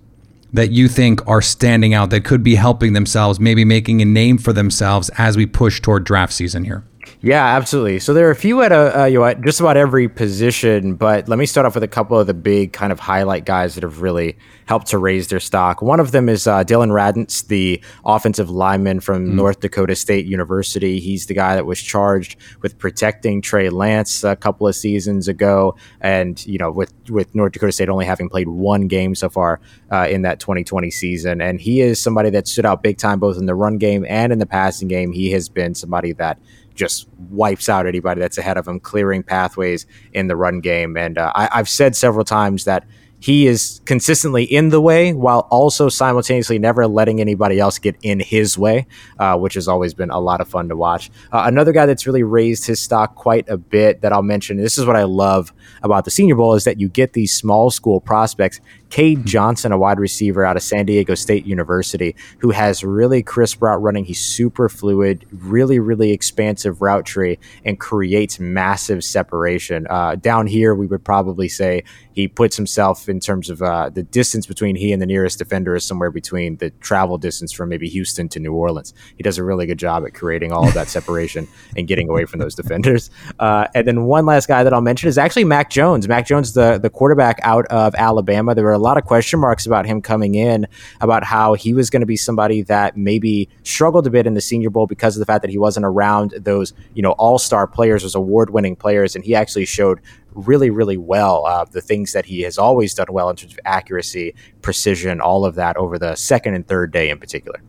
that 0.53 0.71
you 0.71 0.89
think 0.89 1.27
are 1.27 1.43
standing 1.43 1.95
out 1.95 2.11
that 2.11 2.25
could 2.25 2.43
be 2.43 2.55
helping 2.55 2.93
themselves, 2.93 3.39
maybe 3.39 3.65
making 3.65 4.01
a 4.01 4.05
name 4.05 4.39
for 4.39 4.53
themselves 4.53 5.11
as 5.19 5.37
we 5.37 5.47
push 5.47 5.81
toward 5.81 6.05
draft 6.05 6.33
season 6.33 6.65
here? 6.65 6.85
Yeah, 7.21 7.45
absolutely. 7.45 7.99
So 7.99 8.15
there 8.15 8.29
are 8.29 8.31
a 8.31 8.37
few 8.37 8.63
at 8.63 8.71
a, 8.71 9.01
uh, 9.01 9.05
you 9.07 9.19
know, 9.19 9.35
just 9.35 9.59
about 9.59 9.77
every 9.77 10.09
position, 10.09 10.95
but 10.95 11.29
let 11.29 11.37
me 11.37 11.47
start 11.47 11.67
off 11.67 11.75
with 11.75 11.83
a 11.83 11.89
couple 11.89 12.17
of 12.17 12.29
the 12.29 12.35
big 12.35 12.73
kind 12.73 12.93
of 12.93 13.01
highlight 13.01 13.45
guys 13.45 13.75
that 13.75 13.83
have 13.83 14.03
really 14.03 14.39
helped 14.67 14.87
to 14.89 14.99
raise 14.99 15.27
their 15.27 15.41
stock. 15.41 15.83
One 15.83 15.99
of 15.99 16.13
them 16.13 16.29
is 16.29 16.47
uh, 16.47 16.63
Dillon 16.63 16.91
Radunz, 16.91 17.49
the 17.49 17.83
offensive 18.05 18.51
lineman 18.51 19.01
from 19.01 19.27
mm. 19.27 19.33
North 19.33 19.59
Dakota 19.59 19.97
State 19.97 20.27
University. 20.27 21.01
He's 21.01 21.27
the 21.27 21.35
guy 21.35 21.57
that 21.57 21.67
was 21.67 21.81
charged 21.83 22.37
with 22.63 22.79
protecting 22.79 23.43
Trey 23.43 23.69
Lance 23.69 24.23
a 24.23 24.37
couple 24.37 24.69
of 24.69 24.77
seasons 24.77 25.27
ago, 25.27 25.75
and 26.01 26.45
you 26.47 26.59
know, 26.59 26.71
with 26.71 26.93
with 27.09 27.35
North 27.35 27.53
Dakota 27.53 27.73
State 27.73 27.89
only 27.89 28.05
having 28.05 28.29
played 28.29 28.47
one 28.47 28.87
game 28.87 29.17
so 29.17 29.29
far 29.29 29.59
uh, 29.91 30.07
in 30.09 30.23
that 30.23 30.39
2020 30.39 30.91
season, 30.93 31.41
and 31.41 31.61
he 31.61 31.81
is 31.81 32.01
somebody 32.01 32.31
that 32.31 32.47
stood 32.47 32.67
out 32.67 32.83
big 32.83 32.99
time 32.99 33.19
both 33.19 33.39
in 33.39 33.47
the 33.47 33.57
run 33.57 33.79
game 33.79 34.07
and 34.09 34.33
in 34.33 34.39
the 34.39 34.47
passing 34.47 34.87
game. 34.87 35.11
He 35.11 35.33
has 35.33 35.49
been 35.49 35.75
somebody 35.75 36.13
that 36.13 36.39
just 36.79 37.09
wipes 37.29 37.69
out 37.69 37.87
anybody 37.87 38.21
that's 38.21 38.39
ahead 38.39 38.57
of 38.57 38.67
him, 38.67 38.81
clearing 38.81 39.23
pathways 39.23 39.87
in 40.13 40.29
the 40.29 40.37
run 40.37 40.61
game. 40.61 40.97
And 40.97 41.19
uh, 41.19 41.33
I, 41.35 41.49
I've 41.53 41.69
said 41.69 41.97
several 41.97 42.25
times 42.25 42.65
that 42.65 42.87
he 43.21 43.47
is 43.47 43.81
consistently 43.85 44.45
in 44.45 44.69
the 44.69 44.81
way 44.81 45.13
while 45.13 45.47
also 45.51 45.89
simultaneously 45.89 46.59
never 46.59 46.87
letting 46.87 47.21
anybody 47.21 47.59
else 47.59 47.79
get 47.79 47.97
in 48.03 48.21
his 48.21 48.57
way, 48.57 48.87
uh, 49.19 49.37
which 49.37 49.55
has 49.55 49.67
always 49.67 49.95
been 49.95 50.11
a 50.11 50.21
lot 50.21 50.41
of 50.41 50.49
fun 50.49 50.69
to 50.69 50.77
watch. 50.77 51.11
Uh, 51.33 51.43
another 51.47 51.73
guy 51.73 51.87
that's 51.87 52.07
really 52.07 52.23
raised 52.23 52.67
his 52.67 52.81
stock 52.81 53.15
quite 53.15 53.49
a 53.49 53.57
bit 53.57 54.03
that 54.03 54.13
I'll 54.13 54.23
mention. 54.23 54.57
This 54.57 54.79
is 54.79 54.87
what 54.87 54.97
I 54.97 55.05
love 55.05 55.53
about 55.83 56.05
the 56.05 56.11
Senior 56.11 56.37
Bowl 56.37 56.55
is 56.55 56.65
that 56.65 56.81
you 56.81 56.89
get 56.89 57.13
these 57.13 57.35
small 57.35 57.71
school 57.71 58.01
prospects 58.01 58.61
Cade 58.91 59.27
Johnson, 59.27 59.73
a 59.73 59.79
wide 59.79 60.01
receiver 60.01 60.45
out 60.45 60.57
of 60.57 60.63
San 60.63 60.87
Diego 60.87 61.15
State 61.15 61.47
University, 61.47 62.17
who 62.39 62.51
has 62.51 62.83
really 62.83 63.23
crisp 63.23 63.61
route 63.61 63.83
running. 63.83 64.05
He's 64.05 64.21
super 64.21 64.69
fluid, 64.69 65.27
really, 65.31 65.79
really 65.79 66.11
expansive 66.11 66.81
route 66.81 67.05
tree, 67.05 67.39
and 67.65 67.79
creates 67.79 68.41
massive 68.41 69.05
separation. 69.05 69.87
Uh, 69.89 70.17
down 70.17 70.47
here, 70.47 70.75
we 70.75 70.87
would 70.87 71.05
probably 71.05 71.49
say 71.49 71.85
he 72.13 72.29
puts 72.29 72.57
himself 72.57 73.08
in 73.09 73.21
terms 73.21 73.51
of 73.51 73.63
uh, 73.63 73.91
the 73.91 74.03
distance 74.03 74.47
between 74.47 74.77
he 74.77 74.93
and 74.93 75.01
the 75.01 75.07
nearest 75.07 75.39
defender 75.39 75.75
is 75.75 75.85
somewhere 75.85 76.11
between 76.11 76.57
the 76.57 76.71
travel 76.71 77.19
distance 77.19 77.53
from 77.53 77.69
maybe 77.69 77.89
Houston 77.89 78.29
to 78.31 78.41
New 78.41 78.53
Orleans. 78.53 78.95
He 79.17 79.23
does 79.23 79.39
a 79.39 79.45
really 79.45 79.67
good 79.67 79.79
job 79.79 80.05
at 80.07 80.15
creating 80.15 80.53
all 80.53 80.67
of 80.67 80.75
that 80.75 80.89
separation 80.89 81.49
and 81.77 81.87
getting 81.87 82.09
away 82.09 82.25
from 82.25 82.41
those 82.41 82.55
defenders. 82.55 83.11
Uh, 83.39 83.67
and 83.75 83.87
then 83.87 84.05
one 84.05 84.27
last 84.27 84.49
guy 84.49 84.65
that 84.65 84.73
I'll 84.73 84.81
mention 84.81 85.09
is 85.09 85.19
actually 85.19 85.45
Mac 85.45 85.71
Jones. 85.71 86.09
Mac 86.09 86.27
Jones, 86.27 86.53
the 86.53 86.79
the 86.79 86.91
quarterback 86.91 87.39
out 87.43 87.67
of 87.67 87.95
Alabama. 87.95 88.55
There 88.55 88.65
were 88.65 88.73
a 88.73 88.79
lot 88.79 88.99
of 88.99 89.05
question 89.05 89.41
marks 89.41 89.67
about 89.67 89.87
him 89.87 90.03
coming 90.03 90.35
in, 90.35 90.67
about 91.01 91.25
how 91.25 91.55
he 91.55 91.75
was 91.75 91.91
going 91.91 92.01
to 92.01 92.07
be 92.07 92.17
somebody 92.17 92.63
that 92.63 92.97
maybe 92.97 93.49
struggled 93.63 94.07
a 94.07 94.11
bit 94.11 94.27
in 94.27 94.35
the 94.35 94.41
Senior 94.41 94.71
Bowl 94.71 94.87
because 94.87 95.17
of 95.17 95.21
the 95.21 95.27
fact 95.27 95.43
that 95.43 95.51
he 95.51 95.59
wasn't 95.59 95.85
around 95.87 96.33
those 96.39 96.73
you 96.95 97.03
know 97.03 97.13
all 97.13 97.39
star 97.39 97.67
players, 97.67 98.03
those 98.03 98.15
award 98.15 98.51
winning 98.51 98.77
players, 98.77 99.15
and 99.15 99.25
he 99.25 99.35
actually 99.35 99.65
showed 99.65 100.01
really, 100.47 100.71
really 100.71 100.97
well. 100.97 101.45
Uh, 101.45 101.65
the 101.65 101.81
things 101.81 102.13
that 102.13 102.27
he 102.27 102.43
has 102.43 102.59
always 102.59 102.95
done 102.95 103.09
well 103.11 103.29
in 103.31 103.37
terms 103.37 103.53
of 103.53 103.61
accuracy, 103.65 104.35
precision, 104.63 105.21
all 105.21 105.45
of 105.45 105.55
that 105.57 105.77
over 105.77 105.99
the 105.99 106.15
second 106.15 106.55
and 106.55 106.67
third 106.67 106.93
day 106.93 107.11
in 107.11 107.19
particular. 107.19 107.61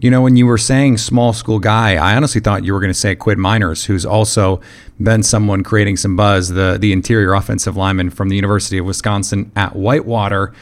You 0.00 0.10
know, 0.10 0.20
when 0.20 0.34
you 0.34 0.46
were 0.46 0.58
saying 0.58 0.98
small 0.98 1.32
school 1.32 1.60
guy, 1.60 1.94
I 1.94 2.16
honestly 2.16 2.40
thought 2.40 2.64
you 2.64 2.72
were 2.72 2.80
going 2.80 2.92
to 2.92 2.98
say 2.98 3.14
Quinn 3.14 3.38
Meinerz, 3.38 3.86
who's 3.86 4.04
also 4.04 4.60
been 5.00 5.22
someone 5.22 5.62
creating 5.62 5.96
some 5.96 6.16
buzz, 6.16 6.48
the 6.48 6.76
the 6.80 6.92
interior 6.92 7.34
offensive 7.34 7.76
lineman 7.76 8.10
from 8.10 8.28
the 8.28 8.34
University 8.34 8.78
of 8.78 8.86
Wisconsin 8.86 9.52
at 9.54 9.76
Whitewater. 9.76 10.52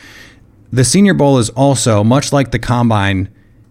The 0.72 0.84
Senior 0.84 1.14
Bowl 1.14 1.38
is 1.38 1.48
also 1.50 2.04
much 2.04 2.34
like 2.34 2.50
the 2.50 2.58
combine, 2.58 3.30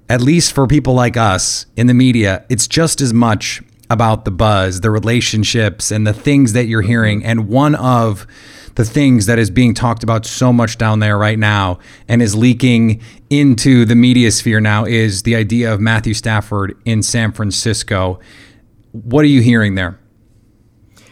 at 0.10 0.22
least 0.22 0.53
for 0.53 0.65
people 0.65 0.96
like 0.96 1.15
us 1.15 1.68
in 1.77 1.86
the 1.86 1.94
media, 1.94 2.46
it's 2.50 2.68
just 2.68 3.00
as 3.00 3.13
much 3.13 3.62
about 3.89 4.25
the 4.25 4.31
buzz, 4.31 4.81
the 4.81 4.91
relationships, 4.91 5.91
and 5.91 6.05
the 6.05 6.13
things 6.13 6.53
that 6.53 6.65
you're 6.65 6.81
hearing. 6.81 7.19
Mm-hmm. 7.19 7.29
And 7.29 7.50
one 7.50 7.75
of 7.75 8.27
the 8.75 8.86
things 8.86 9.25
that 9.25 9.39
is 9.39 9.50
being 9.50 9.74
talked 9.74 10.03
about 10.03 10.25
so 10.25 10.53
much 10.53 10.77
down 10.77 11.00
there 11.00 11.17
right 11.17 11.39
now 11.39 11.79
and 12.08 12.22
is 12.22 12.36
leaking 12.36 13.01
into 13.29 13.84
the 13.86 13.96
media 13.96 14.31
sphere 14.31 14.62
now 14.62 14.86
is 14.86 15.24
the 15.24 15.36
idea 15.36 15.74
of 15.74 15.81
Matthew 15.81 16.13
Stafford 16.13 16.79
in 16.86 17.03
San 17.03 17.31
Francisco. 17.31 18.19
What 18.91 19.24
are 19.25 19.29
you 19.29 19.41
hearing 19.41 19.75
there? 19.75 20.00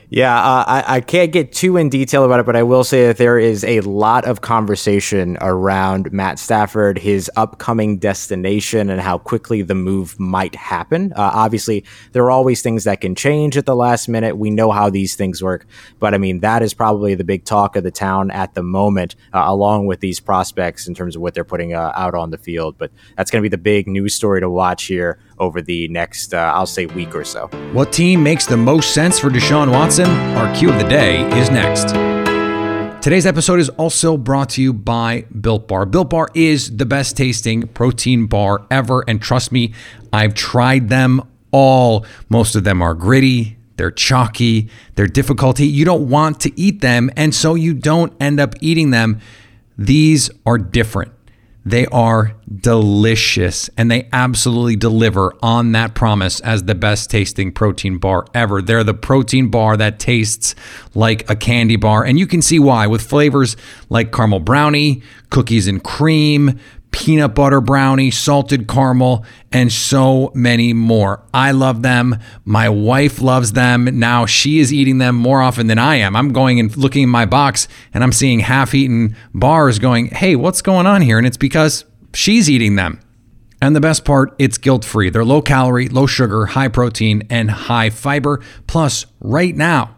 Yeah, 0.09 0.33
uh, 0.33 0.63
I, 0.65 0.83
I 0.87 1.01
can't 1.01 1.33
get 1.33 1.51
too 1.51 1.75
in 1.75 1.89
detail 1.89 2.23
about 2.23 2.39
it, 2.39 2.45
but 2.45 2.55
I 2.55 2.63
will 2.63 2.85
say 2.85 3.07
that 3.07 3.17
there 3.17 3.37
is 3.37 3.65
a 3.65 3.81
lot 3.81 4.23
of 4.23 4.39
conversation 4.39 5.37
around 5.41 6.13
Matt 6.13 6.39
Stafford, 6.39 6.97
his 6.97 7.29
upcoming 7.35 7.97
destination, 7.97 8.89
and 8.89 9.01
how 9.01 9.17
quickly 9.17 9.63
the 9.63 9.75
move 9.75 10.17
might 10.17 10.55
happen. 10.55 11.11
Uh, 11.11 11.31
obviously, 11.33 11.83
there 12.13 12.23
are 12.23 12.31
always 12.31 12.61
things 12.61 12.85
that 12.85 13.01
can 13.01 13.15
change 13.15 13.57
at 13.57 13.65
the 13.65 13.75
last 13.75 14.07
minute. 14.07 14.37
We 14.37 14.49
know 14.49 14.71
how 14.71 14.89
these 14.89 15.15
things 15.15 15.43
work, 15.43 15.67
but 15.99 16.13
I 16.13 16.19
mean, 16.19 16.39
that 16.39 16.61
is 16.61 16.73
probably 16.73 17.13
the 17.13 17.25
big 17.25 17.43
talk 17.43 17.75
of 17.75 17.83
the 17.83 17.91
town 17.91 18.31
at 18.31 18.53
the 18.53 18.63
moment, 18.63 19.17
uh, 19.33 19.43
along 19.45 19.87
with 19.87 19.99
these 19.99 20.21
prospects 20.21 20.87
in 20.87 20.95
terms 20.95 21.17
of 21.17 21.21
what 21.21 21.33
they're 21.33 21.43
putting 21.43 21.73
uh, 21.73 21.91
out 21.97 22.15
on 22.15 22.31
the 22.31 22.37
field. 22.37 22.77
But 22.77 22.91
that's 23.17 23.29
going 23.29 23.41
to 23.41 23.49
be 23.49 23.53
the 23.53 23.61
big 23.61 23.89
news 23.89 24.15
story 24.15 24.39
to 24.39 24.49
watch 24.49 24.85
here 24.85 25.19
over 25.39 25.61
the 25.61 25.87
next, 25.87 26.33
uh, 26.33 26.51
I'll 26.55 26.65
say, 26.65 26.85
week 26.85 27.15
or 27.15 27.23
so. 27.23 27.47
What 27.73 27.93
team 27.93 28.23
makes 28.23 28.45
the 28.45 28.57
most 28.57 28.93
sense 28.93 29.19
for 29.19 29.29
Deshaun 29.29 29.71
Watson? 29.71 30.09
Our 30.35 30.53
cue 30.55 30.69
of 30.69 30.77
the 30.77 30.87
day 30.87 31.27
is 31.39 31.49
next. 31.49 31.93
Today's 33.03 33.25
episode 33.25 33.59
is 33.59 33.69
also 33.69 34.17
brought 34.17 34.49
to 34.49 34.61
you 34.61 34.73
by 34.73 35.25
Built 35.39 35.67
Bar. 35.67 35.85
Built 35.85 36.09
Bar 36.09 36.27
is 36.33 36.75
the 36.75 36.85
best 36.85 37.15
tasting 37.15 37.67
protein 37.67 38.25
bar 38.25 38.65
ever. 38.69 39.05
And 39.07 39.21
trust 39.21 39.51
me, 39.51 39.73
I've 40.11 40.33
tried 40.33 40.89
them 40.89 41.21
all. 41.51 42.05
Most 42.27 42.55
of 42.55 42.63
them 42.65 42.81
are 42.81 42.93
gritty, 42.93 43.57
they're 43.77 43.91
chalky, 43.91 44.69
they're 44.95 45.07
difficulty. 45.07 45.67
You 45.67 45.85
don't 45.85 46.09
want 46.09 46.41
to 46.41 46.59
eat 46.59 46.81
them, 46.81 47.09
and 47.15 47.33
so 47.33 47.55
you 47.55 47.73
don't 47.73 48.11
end 48.19 48.39
up 48.39 48.55
eating 48.59 48.89
them. 48.89 49.21
These 49.77 50.29
are 50.45 50.57
different. 50.57 51.13
They 51.67 51.85
are 51.87 52.33
delicious 52.61 53.69
and 53.75 53.91
they 53.91 54.07
absolutely 54.13 54.77
deliver 54.77 55.33
on 55.43 55.73
that 55.73 55.95
promise 55.95 56.39
as 56.39 56.63
the 56.63 56.75
best 56.75 57.09
tasting 57.09 57.51
protein 57.51 57.97
bar 57.97 58.25
ever. 58.33 58.61
They're 58.61 58.85
the 58.85 58.93
protein 58.93 59.49
bar 59.49 59.75
that 59.75 59.99
tastes 59.99 60.55
like 60.95 61.29
a 61.29 61.35
candy 61.35 61.75
bar, 61.75 62.05
and 62.05 62.17
you 62.17 62.25
can 62.25 62.41
see 62.41 62.57
why 62.57 62.87
with 62.87 63.01
flavors 63.01 63.57
like 63.89 64.13
caramel 64.13 64.39
brownie, 64.39 65.03
cookies 65.29 65.67
and 65.67 65.83
cream, 65.83 66.57
peanut 66.97 67.35
butter 67.35 67.61
brownie, 67.61 68.09
salted 68.09 68.67
caramel, 68.67 69.23
and 69.51 69.71
so 69.71 70.31
many 70.33 70.73
more. 70.73 71.23
I 71.31 71.51
love 71.51 71.83
them. 71.83 72.17
My 72.43 72.69
wife 72.69 73.21
loves 73.21 73.51
them. 73.51 73.99
Now 73.99 74.25
she 74.25 74.57
is 74.57 74.73
eating 74.73 74.97
them 74.97 75.15
more 75.15 75.43
often 75.43 75.67
than 75.67 75.77
I 75.77 75.97
am. 75.97 76.15
I'm 76.15 76.33
going 76.33 76.59
and 76.59 76.75
looking 76.75 77.03
in 77.03 77.09
my 77.09 77.27
box 77.27 77.67
and 77.93 78.03
I'm 78.03 78.11
seeing 78.11 78.39
half 78.39 78.73
eaten 78.73 79.15
bars 79.31 79.77
going, 79.77 80.07
hey, 80.07 80.35
what's 80.35 80.63
going 80.63 80.87
on 80.87 81.03
here? 81.03 81.19
And 81.19 81.27
it's 81.27 81.37
because 81.37 81.85
she's 82.15 82.49
eating 82.49 82.77
them. 82.77 82.99
And 83.61 83.75
the 83.75 83.81
best 83.81 84.03
part, 84.03 84.35
it's 84.39 84.57
guilt 84.57 84.83
free. 84.83 85.11
They're 85.11 85.23
low 85.23 85.43
calorie, 85.43 85.89
low 85.89 86.07
sugar, 86.07 86.47
high 86.47 86.67
protein, 86.67 87.27
and 87.29 87.51
high 87.51 87.91
fiber. 87.91 88.41
Plus, 88.65 89.05
right 89.19 89.55
now, 89.55 89.96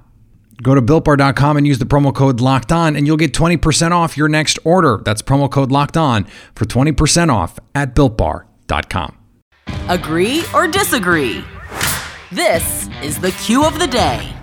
Go 0.62 0.75
to 0.75 0.82
builtbar.com 0.82 1.58
and 1.58 1.66
use 1.66 1.80
the 1.80 1.86
promo 1.86 2.13
code 2.13 2.42
locked 2.42 2.72
on, 2.72 2.96
and 2.96 3.08
you'll 3.08 3.18
get 3.18 3.34
20% 3.34 3.92
off 3.92 4.18
your 4.18 4.28
next 4.28 4.60
order. 4.63 5.01
That's 5.06 5.22
promo 5.22 5.50
code 5.50 5.72
locked 5.72 5.96
on 5.96 6.25
for 6.54 6.66
20% 6.66 7.34
off 7.34 7.60
at 7.74 7.96
builtbar.com. 7.96 9.18
Agree 9.88 10.44
or 10.54 10.68
disagree? 10.68 11.44
This 12.32 12.89
is 13.01 13.20
the 13.20 13.32
cue 13.32 13.66
of 13.66 13.80
the 13.80 13.88
day. 13.88 14.34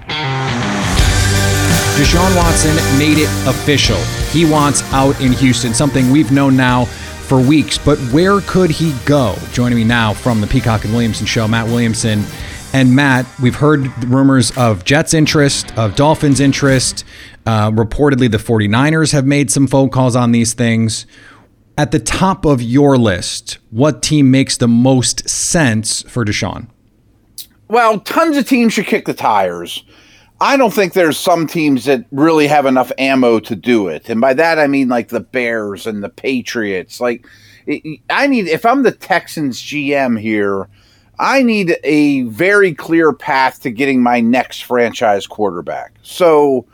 Deshaun 1.97 2.35
Watson 2.37 2.75
made 2.99 3.19
it 3.19 3.29
official. 3.47 3.97
He 4.31 4.51
wants 4.51 4.83
out 4.93 5.19
in 5.21 5.33
Houston, 5.33 5.73
something 5.73 6.11
we've 6.11 6.33
known 6.33 6.57
now 6.57 6.85
for 6.85 7.41
weeks. 7.41 7.79
But 7.79 7.99
where 8.13 8.41
could 8.43 8.71
he 8.71 8.95
go? 9.05 9.35
Joining 9.53 9.79
me 9.79 9.85
now 9.85 10.13
from 10.15 10.41
the 10.41 10.47
Peacock 10.47 10.85
and 10.85 10.93
Williamson 10.93 11.27
show, 11.27 11.47
Matt 11.49 11.67
Williamson 11.67 12.25
and 12.73 12.95
Matt, 12.95 13.27
we've 13.41 13.57
heard 13.57 14.05
rumors 14.05 14.57
of 14.57 14.85
Jets' 14.85 15.15
interest, 15.15 15.77
of 15.79 15.97
Dolphins' 15.97 16.41
interest. 16.41 17.05
Uh, 17.47 17.71
reportedly, 17.71 18.31
the 18.31 18.39
49ers 18.39 19.13
have 19.13 19.25
made 19.25 19.51
some 19.51 19.67
phone 19.67 19.89
calls 19.89 20.17
on 20.17 20.33
these 20.33 20.55
things. 20.55 21.07
At 21.79 21.91
the 21.91 21.99
top 21.99 22.45
of 22.45 22.63
your 22.63 22.97
list, 22.97 23.59
what 23.71 24.03
team 24.03 24.31
makes 24.31 24.57
the 24.57 24.69
most 24.69 25.29
sense 25.29 26.03
for 26.03 26.25
Deshaun? 26.25 26.69
Well, 27.69 28.01
tons 28.01 28.37
of 28.37 28.49
teams 28.49 28.73
should 28.73 28.87
kick 28.87 29.07
the 29.07 29.15
tires. 29.15 29.85
I 30.41 30.57
don't 30.57 30.73
think 30.73 30.93
there's 30.93 31.19
some 31.19 31.47
teams 31.47 31.87
that 31.87 32.05
really 32.11 32.47
have 32.47 32.67
enough 32.67 32.93
ammo 32.99 33.41
to 33.41 33.57
do 33.57 33.89
it. 33.89 34.09
And 34.09 34.21
by 34.21 34.35
that, 34.35 34.59
I 34.59 34.67
mean 34.67 34.89
like 34.89 35.09
the 35.09 35.21
Bears 35.21 35.87
and 35.87 36.05
the 36.05 36.09
Patriots. 36.09 37.01
Like, 37.01 37.27
I 38.11 38.27
need, 38.27 38.47
if 38.47 38.65
I'm 38.65 38.83
the 38.83 38.93
Texans 38.93 39.61
GM 39.61 40.21
here, 40.21 40.69
I 41.19 41.43
need 41.43 41.77
a 41.83 42.23
very 42.23 42.75
clear 42.75 43.13
path 43.13 43.61
to 43.63 43.71
getting 43.71 44.03
my 44.03 44.21
next 44.21 44.65
franchise 44.65 45.27
quarterback. 45.27 45.95
So 46.03 46.67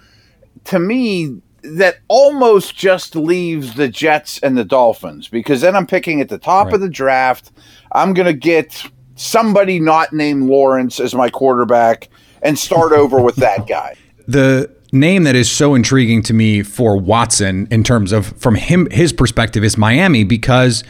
to 0.65 0.79
me, 0.79 1.41
that 1.63 1.99
almost 2.09 2.77
just 2.77 3.15
leaves 3.15 3.75
the 3.75 3.89
Jets 3.89 4.39
and 4.41 4.57
the 4.57 4.65
Dolphins 4.65 5.29
because 5.29 5.61
then 5.61 5.77
I'm 5.77 5.87
picking 5.87 6.21
at 6.21 6.29
the 6.29 6.39
top 6.39 6.67
right. 6.67 6.75
of 6.75 6.81
the 6.81 6.89
draft. 6.89 7.53
I'm 7.93 8.15
going 8.15 8.27
to 8.27 8.33
get 8.33 8.85
somebody 9.15 9.79
not 9.79 10.13
named 10.13 10.45
Lawrence 10.49 10.99
as 10.99 11.15
my 11.15 11.31
quarterback 11.31 12.09
and 12.43 12.59
start 12.59 12.93
over 12.93 13.21
with 13.21 13.37
that 13.37 13.67
guy. 13.69 13.95
The 14.27 14.75
name 14.93 15.25
that 15.25 15.37
is 15.37 15.51
so 15.51 15.75
intriguing 15.75 16.23
to 16.23 16.35
me 16.35 16.63
for 16.63 16.97
Watson 16.97 17.67
in 17.71 17.83
terms 17.85 18.13
of 18.13 18.37
from 18.39 18.57
him 18.57 18.89
his 18.91 19.13
perspective 19.13 19.65
is 19.65 19.79
Miami 19.79 20.25
because 20.25 20.85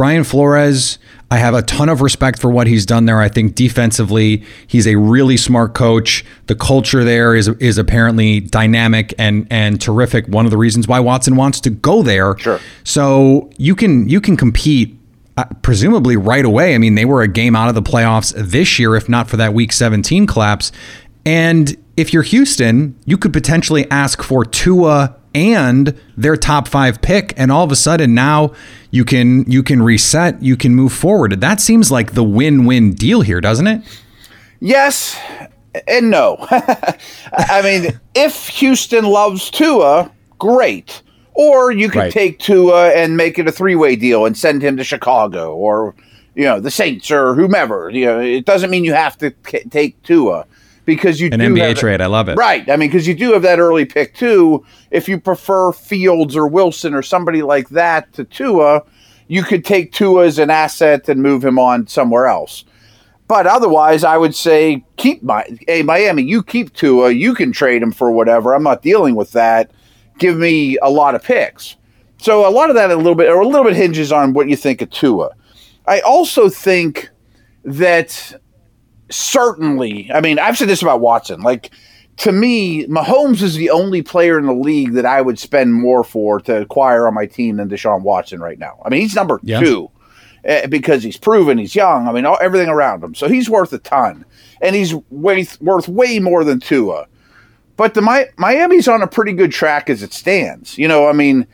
Brian 0.00 0.24
Flores 0.24 0.98
I 1.30 1.36
have 1.36 1.52
a 1.52 1.60
ton 1.60 1.90
of 1.90 2.00
respect 2.00 2.40
for 2.40 2.50
what 2.50 2.66
he's 2.66 2.86
done 2.86 3.04
there. 3.04 3.20
I 3.20 3.28
think 3.28 3.54
defensively, 3.54 4.42
he's 4.66 4.86
a 4.86 4.96
really 4.96 5.36
smart 5.36 5.74
coach. 5.74 6.24
The 6.46 6.54
culture 6.54 7.04
there 7.04 7.34
is 7.34 7.48
is 7.48 7.76
apparently 7.76 8.40
dynamic 8.40 9.12
and 9.18 9.46
and 9.50 9.78
terrific. 9.78 10.26
One 10.26 10.46
of 10.46 10.50
the 10.50 10.56
reasons 10.56 10.88
why 10.88 11.00
Watson 11.00 11.36
wants 11.36 11.60
to 11.60 11.70
go 11.70 12.02
there. 12.02 12.36
Sure. 12.38 12.58
So 12.82 13.50
you 13.58 13.76
can 13.76 14.08
you 14.08 14.22
can 14.22 14.38
compete 14.38 14.98
uh, 15.36 15.44
presumably 15.60 16.16
right 16.16 16.46
away. 16.46 16.74
I 16.74 16.78
mean, 16.78 16.94
they 16.94 17.04
were 17.04 17.20
a 17.20 17.28
game 17.28 17.54
out 17.54 17.68
of 17.68 17.74
the 17.74 17.82
playoffs 17.82 18.32
this 18.34 18.78
year, 18.78 18.96
if 18.96 19.06
not 19.06 19.28
for 19.28 19.36
that 19.36 19.52
Week 19.52 19.70
17 19.70 20.26
collapse. 20.26 20.72
And 21.26 21.76
if 21.98 22.14
you're 22.14 22.22
Houston, 22.22 22.98
you 23.04 23.18
could 23.18 23.34
potentially 23.34 23.88
ask 23.90 24.22
for 24.22 24.46
Tua 24.46 25.14
and 25.34 25.98
their 26.16 26.36
top 26.36 26.66
five 26.68 27.00
pick, 27.02 27.32
and 27.36 27.50
all 27.52 27.64
of 27.64 27.72
a 27.72 27.76
sudden 27.76 28.14
now 28.14 28.52
you 28.90 29.04
can 29.04 29.44
you 29.50 29.62
can 29.62 29.82
reset, 29.82 30.42
you 30.42 30.56
can 30.56 30.74
move 30.74 30.92
forward. 30.92 31.40
That 31.40 31.60
seems 31.60 31.90
like 31.90 32.12
the 32.14 32.24
win-win 32.24 32.94
deal 32.94 33.20
here, 33.20 33.40
doesn't 33.40 33.66
it? 33.66 33.82
Yes 34.60 35.16
and 35.86 36.10
no. 36.10 36.36
I 37.32 37.62
mean, 37.62 38.00
if 38.14 38.48
Houston 38.48 39.04
loves 39.04 39.50
Tua, 39.50 40.10
great. 40.38 41.02
Or 41.32 41.70
you 41.70 41.88
could 41.88 41.98
Right. 42.00 42.12
take 42.12 42.38
Tua 42.40 42.90
and 42.90 43.16
make 43.16 43.38
it 43.38 43.46
a 43.46 43.52
three 43.52 43.76
way 43.76 43.94
deal 43.96 44.26
and 44.26 44.36
send 44.36 44.62
him 44.62 44.76
to 44.76 44.84
Chicago 44.84 45.54
or, 45.54 45.94
you 46.34 46.42
know, 46.44 46.58
the 46.60 46.70
Saints 46.72 47.10
or 47.10 47.34
whomever. 47.34 47.88
You 47.90 48.04
know, 48.06 48.20
it 48.20 48.44
doesn't 48.44 48.68
mean 48.68 48.84
you 48.84 48.92
have 48.94 49.16
to 49.18 49.30
k- 49.30 49.62
take 49.70 50.02
Tua 50.02 50.44
because 50.84 51.20
you 51.20 51.28
An 51.32 51.38
do 51.40 51.54
NBA 51.54 51.68
have- 51.68 51.78
trade. 51.78 52.00
I 52.00 52.06
love 52.06 52.28
it. 52.28 52.36
Right. 52.36 52.68
I 52.70 52.76
mean, 52.76 52.88
because 52.88 53.06
you 53.06 53.14
do 53.14 53.32
have 53.32 53.42
that 53.42 53.58
early 53.58 53.84
pick 53.84 54.14
too. 54.14 54.64
If 54.90 55.08
you 55.08 55.20
prefer 55.20 55.72
Fields 55.72 56.36
or 56.36 56.46
Wilson 56.46 56.94
or 56.94 57.02
somebody 57.02 57.42
like 57.42 57.68
that 57.70 58.12
to 58.14 58.24
Tua, 58.24 58.82
you 59.28 59.42
could 59.42 59.64
take 59.64 59.92
Tua 59.92 60.26
as 60.26 60.38
an 60.38 60.50
asset 60.50 61.08
and 61.08 61.22
move 61.22 61.44
him 61.44 61.58
on 61.58 61.86
somewhere 61.86 62.26
else. 62.26 62.64
But 63.28 63.46
otherwise, 63.46 64.02
I 64.02 64.16
would 64.16 64.34
say 64.34 64.84
keep 64.96 65.22
my 65.22 65.44
hey 65.68 65.82
Miami. 65.82 66.22
You 66.24 66.42
keep 66.42 66.72
Tua. 66.74 67.10
You 67.12 67.34
can 67.34 67.52
trade 67.52 67.80
him 67.82 67.92
for 67.92 68.10
whatever. 68.10 68.54
I'm 68.54 68.64
not 68.64 68.82
dealing 68.82 69.14
with 69.14 69.30
that. 69.32 69.70
Give 70.18 70.36
me 70.36 70.76
a 70.82 70.90
lot 70.90 71.14
of 71.14 71.22
picks. 71.22 71.76
So 72.18 72.46
a 72.46 72.50
lot 72.50 72.70
of 72.70 72.76
that 72.76 72.90
a 72.90 72.96
little 72.96 73.14
bit 73.14 73.28
or 73.30 73.40
a 73.40 73.46
little 73.46 73.64
bit 73.64 73.76
hinges 73.76 74.10
on 74.10 74.32
what 74.32 74.48
you 74.48 74.56
think 74.56 74.82
of 74.82 74.90
Tua. 74.90 75.30
I 75.86 76.00
also 76.00 76.48
think 76.48 77.08
that 77.64 78.34
certainly, 79.10 80.10
I 80.12 80.20
mean, 80.20 80.38
I've 80.38 80.56
said 80.58 80.68
this 80.68 80.82
about 80.82 81.00
Watson. 81.00 81.40
Like, 81.42 81.70
to 82.18 82.32
me, 82.32 82.86
Mahomes 82.86 83.42
is 83.42 83.54
the 83.54 83.70
only 83.70 84.02
player 84.02 84.38
in 84.38 84.46
the 84.46 84.52
league 84.54 84.92
that 84.92 85.06
I 85.06 85.20
would 85.22 85.38
spend 85.38 85.74
more 85.74 86.04
for 86.04 86.40
to 86.40 86.60
acquire 86.60 87.06
on 87.06 87.14
my 87.14 87.26
team 87.26 87.56
than 87.56 87.68
Deshaun 87.70 88.02
Watson 88.02 88.40
right 88.40 88.58
now. 88.58 88.80
I 88.84 88.90
mean, 88.90 89.00
he's 89.00 89.14
number 89.14 89.40
Yeah. 89.42 89.60
two 89.60 89.90
eh, 90.44 90.66
because 90.66 91.02
he's 91.02 91.16
proven, 91.16 91.56
he's 91.58 91.74
young. 91.74 92.08
I 92.08 92.12
mean, 92.12 92.26
all, 92.26 92.38
everything 92.40 92.68
around 92.68 93.02
him. 93.02 93.14
So 93.14 93.28
he's 93.28 93.48
worth 93.48 93.72
a 93.72 93.78
ton. 93.78 94.24
And 94.60 94.76
he's 94.76 94.94
way, 95.10 95.46
worth 95.60 95.88
way 95.88 96.18
more 96.18 96.44
than 96.44 96.60
Tua. 96.60 97.06
But 97.78 97.94
the 97.94 98.02
Mi- 98.02 98.26
Miami's 98.36 98.88
on 98.88 99.00
a 99.00 99.06
pretty 99.06 99.32
good 99.32 99.52
track 99.52 99.88
as 99.88 100.02
it 100.02 100.12
stands. 100.12 100.76
You 100.76 100.86
know, 100.88 101.08
I 101.08 101.12
mean, 101.12 101.46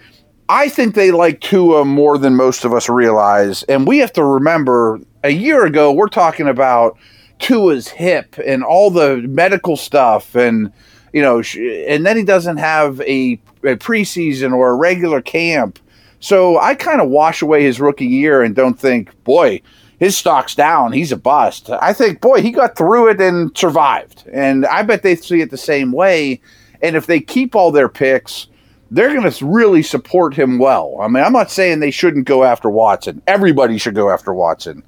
I 0.48 0.68
think 0.68 0.96
they 0.96 1.12
like 1.12 1.40
Tua 1.40 1.84
more 1.84 2.18
than 2.18 2.34
most 2.34 2.64
of 2.64 2.72
us 2.74 2.88
realize. 2.88 3.62
And 3.64 3.86
we 3.86 3.98
have 3.98 4.12
to 4.14 4.24
remember 4.24 4.98
a 5.22 5.30
year 5.30 5.64
ago, 5.64 5.92
we're 5.92 6.08
talking 6.08 6.48
about 6.48 6.98
Tua's 7.38 7.88
hip 7.88 8.36
and 8.44 8.64
all 8.64 8.90
the 8.90 9.18
medical 9.28 9.76
stuff. 9.76 10.34
And, 10.34 10.72
you 11.12 11.22
know, 11.22 11.42
and 11.88 12.04
then 12.06 12.16
he 12.16 12.22
doesn't 12.22 12.56
have 12.56 13.00
a, 13.02 13.40
a 13.62 13.76
preseason 13.76 14.52
or 14.52 14.70
a 14.70 14.74
regular 14.74 15.20
camp. 15.20 15.78
So 16.20 16.58
I 16.58 16.74
kind 16.74 17.00
of 17.00 17.08
wash 17.08 17.42
away 17.42 17.62
his 17.62 17.80
rookie 17.80 18.06
year 18.06 18.42
and 18.42 18.54
don't 18.54 18.78
think, 18.78 19.12
boy, 19.24 19.60
his 19.98 20.16
stock's 20.16 20.54
down. 20.54 20.92
He's 20.92 21.12
a 21.12 21.16
bust. 21.16 21.70
I 21.70 21.92
think, 21.92 22.20
boy, 22.20 22.42
he 22.42 22.50
got 22.50 22.76
through 22.76 23.10
it 23.10 23.20
and 23.20 23.56
survived. 23.56 24.24
And 24.32 24.66
I 24.66 24.82
bet 24.82 25.02
they 25.02 25.16
see 25.16 25.40
it 25.40 25.50
the 25.50 25.56
same 25.56 25.92
way. 25.92 26.40
And 26.82 26.96
if 26.96 27.06
they 27.06 27.20
keep 27.20 27.54
all 27.54 27.70
their 27.70 27.88
picks, 27.88 28.48
they're 28.90 29.14
going 29.14 29.30
to 29.30 29.46
really 29.46 29.82
support 29.82 30.34
him 30.34 30.58
well. 30.58 30.96
I 31.00 31.08
mean, 31.08 31.24
I'm 31.24 31.32
not 31.32 31.50
saying 31.50 31.80
they 31.80 31.90
shouldn't 31.90 32.26
go 32.26 32.44
after 32.44 32.70
Watson. 32.70 33.22
Everybody 33.26 33.78
should 33.78 33.94
go 33.94 34.10
after 34.10 34.32
Watson. 34.32 34.82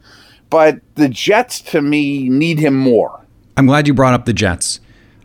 But 0.50 0.80
the 0.94 1.08
Jets, 1.08 1.60
to 1.62 1.82
me, 1.82 2.28
need 2.28 2.58
him 2.58 2.74
more. 2.74 3.24
I'm 3.56 3.66
glad 3.66 3.86
you 3.86 3.94
brought 3.94 4.14
up 4.14 4.24
the 4.24 4.32
Jets. 4.32 4.80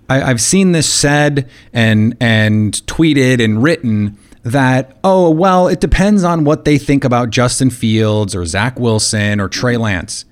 I, 0.09 0.21
I've 0.21 0.41
seen 0.41 0.71
this 0.73 0.91
said 0.91 1.49
and 1.71 2.17
and 2.19 2.73
tweeted 2.87 3.43
and 3.43 3.63
written 3.63 4.17
that 4.43 4.97
oh 5.03 5.29
well, 5.29 5.67
it 5.67 5.79
depends 5.79 6.23
on 6.23 6.43
what 6.43 6.65
they 6.65 6.77
think 6.77 7.03
about 7.05 7.29
Justin 7.29 7.69
Fields 7.69 8.35
or 8.35 8.45
Zach 8.45 8.77
Wilson 8.79 9.39
or 9.39 9.47
Trey 9.47 9.77
Lance. 9.77 10.25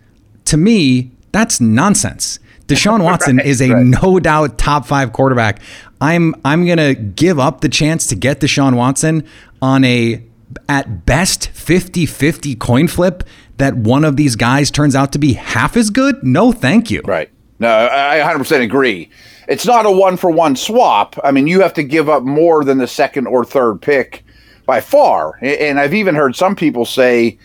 To 0.46 0.58
me, 0.58 1.12
that's 1.32 1.62
nonsense. 1.62 2.40
Deshaun 2.68 3.04
Watson 3.04 3.38
Right, 3.38 3.46
is 3.46 3.62
a 3.62 3.70
right. 3.70 3.86
no 3.86 4.20
doubt 4.20 4.58
top 4.58 4.86
five 4.86 5.14
quarterback. 5.14 5.62
I'm 6.02 6.36
I'm 6.44 6.66
gonna 6.68 6.94
give 6.96 7.40
up 7.40 7.62
the 7.62 7.70
chance 7.70 8.08
to 8.08 8.16
get 8.16 8.42
Deshaun 8.42 8.76
Watson 8.76 9.24
on 9.62 9.84
a 9.86 10.22
at 10.68 11.06
best 11.06 11.50
50-50 11.54 12.60
coin 12.60 12.88
flip 12.90 13.24
that 13.62 13.76
one 13.76 14.04
of 14.04 14.18
these 14.18 14.36
guys 14.36 14.72
turns 14.72 14.96
out 14.96 15.12
to 15.14 15.20
be 15.20 15.34
half 15.34 15.78
as 15.78 15.90
good. 15.90 16.24
No, 16.24 16.52
thank 16.52 16.90
you. 16.90 17.02
Right. 17.06 17.30
No, 17.60 17.70
I 17.70 18.20
I 18.20 18.34
100% 18.34 18.62
agree. 18.62 19.10
It's 19.48 19.66
not 19.66 19.86
a 19.86 19.92
one 19.92 20.18
for 20.18 20.32
one 20.32 20.56
swap. 20.56 21.16
I 21.24 21.32
mean, 21.32 21.48
you 21.48 21.62
have 21.62 21.74
to 21.76 21.84
give 21.84 22.10
up 22.10 22.24
more 22.24 22.64
than 22.64 22.80
the 22.80 22.88
second 22.88 23.28
or 23.28 23.46
third 23.46 23.82
pick 23.82 24.24
by 24.66 24.82
far. 24.82 25.38
And 25.42 25.80
I've 25.80 25.94
even 25.94 26.16
heard 26.16 26.36
some 26.36 26.56
people 26.56 26.86
say, 26.86 27.38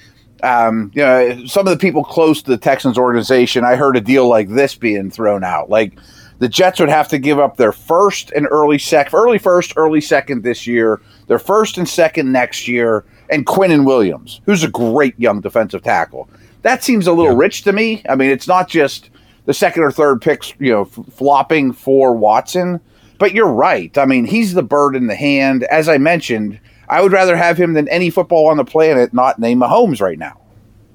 um, 0.43 0.91
you 0.95 1.03
know, 1.03 1.45
some 1.47 1.67
of 1.67 1.73
the 1.73 1.79
people 1.79 2.05
close 2.05 2.43
to 2.43 2.51
the 2.51 2.57
Texans 2.57 2.97
organization, 2.97 3.65
I 3.65 3.77
heard 3.77 3.97
a 3.97 4.01
deal 4.01 4.29
like 4.29 4.49
this 4.49 4.75
being 4.75 5.11
thrown 5.11 5.45
out. 5.45 5.69
Like 5.69 5.99
the 6.39 6.49
Jets 6.49 6.81
would 6.81 6.89
have 6.89 7.09
to 7.09 7.19
give 7.19 7.39
up 7.39 7.57
their 7.57 7.73
first 7.73 8.31
and 8.33 8.47
early 8.51 8.79
sec, 8.79 9.13
early 9.13 9.39
first, 9.39 9.75
early 9.77 10.01
second 10.01 10.43
this 10.45 10.67
year, 10.67 11.01
their 11.27 11.39
first 11.39 11.77
and 11.77 11.89
second 11.89 12.33
next 12.33 12.69
year, 12.69 13.05
and 13.31 13.47
Quinnen 13.47 13.85
Williams, 13.85 14.41
who's 14.45 14.65
a 14.65 14.69
great 14.69 15.19
young 15.19 15.41
defensive 15.41 15.83
tackle. 15.83 16.29
That 16.63 16.83
seems 16.83 17.07
a 17.07 17.13
little 17.13 17.37
rich 17.37 17.63
to 17.63 17.73
me. 17.73 18.03
I 18.09 18.17
mean, 18.17 18.31
it's 18.31 18.49
not 18.49 18.69
just 18.69 19.11
the 19.45 19.55
second 19.55 19.83
or 19.85 19.91
third 19.93 20.21
picks, 20.21 20.53
you 20.59 20.73
know, 20.73 20.83
f- 20.83 20.99
flopping 21.15 21.73
for 21.73 22.13
Watson. 22.13 22.81
But 23.19 23.33
you're 23.33 23.53
right. 23.53 23.97
I 23.97 24.05
mean, 24.05 24.25
he's 24.27 24.53
the 24.55 24.63
bird 24.63 24.95
in 24.97 25.07
the 25.07 25.15
hand. 25.15 25.65
As 25.65 25.89
I 25.89 25.99
mentioned, 25.99 26.61
I 26.89 27.01
would 27.01 27.13
rather 27.13 27.37
have 27.37 27.57
him 27.57 27.73
than 27.73 27.89
any 27.89 28.11
football 28.11 28.49
on 28.49 28.57
the 28.57 28.65
planet, 28.65 29.15
not 29.15 29.39
name 29.39 29.61
Mahomes 29.61 30.01
right 30.01 30.19
now. 30.19 30.41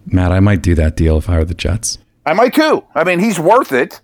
Matt, 0.06 0.32
I 0.32 0.39
might 0.39 0.62
do 0.62 0.76
that 0.76 0.96
deal 0.96 1.17
if 1.17 1.30
I 1.30 1.38
were 1.38 1.46
the 1.46 1.54
Jets. 1.54 1.98
I 2.26 2.34
might 2.34 2.54
too. 2.54 2.84
I 2.94 3.04
mean, 3.04 3.20
he's 3.20 3.39
worth 3.39 3.72
it. 3.72 4.02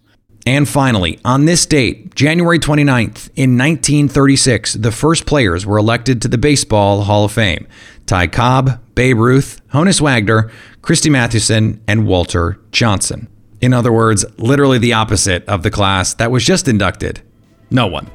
And 0.48 0.66
finally, 0.66 1.20
on 1.26 1.44
this 1.44 1.66
date, 1.66 2.16
January 2.16 2.58
29th, 2.58 3.30
in 3.36 3.58
1936, 3.58 4.76
the 4.76 4.94
first 4.94 5.26
players 5.26 5.66
were 5.66 5.78
elected 5.78 6.22
to 6.22 6.30
the 6.30 6.38
Baseball 6.38 7.02
Hall 7.02 7.26
of 7.26 7.34
Fame 7.34 7.68
Ty 8.06 8.28
Cobb, 8.28 8.80
Babe 8.96 9.18
Ruth, 9.18 9.60
Honus 9.74 10.00
Wagner, 10.00 10.50
Christy 10.82 11.10
Mathewson, 11.10 11.84
and 11.86 12.08
Walter 12.08 12.62
Johnson. 12.72 13.28
In 13.60 13.74
other 13.74 13.92
words, 13.92 14.24
literally 14.38 14.78
the 14.78 14.94
opposite 14.94 15.44
of 15.50 15.64
the 15.64 15.70
class 15.70 16.14
that 16.14 16.32
was 16.32 16.46
just 16.46 16.70
inducted. 16.70 17.22
No 17.70 17.88
one. 17.88 18.10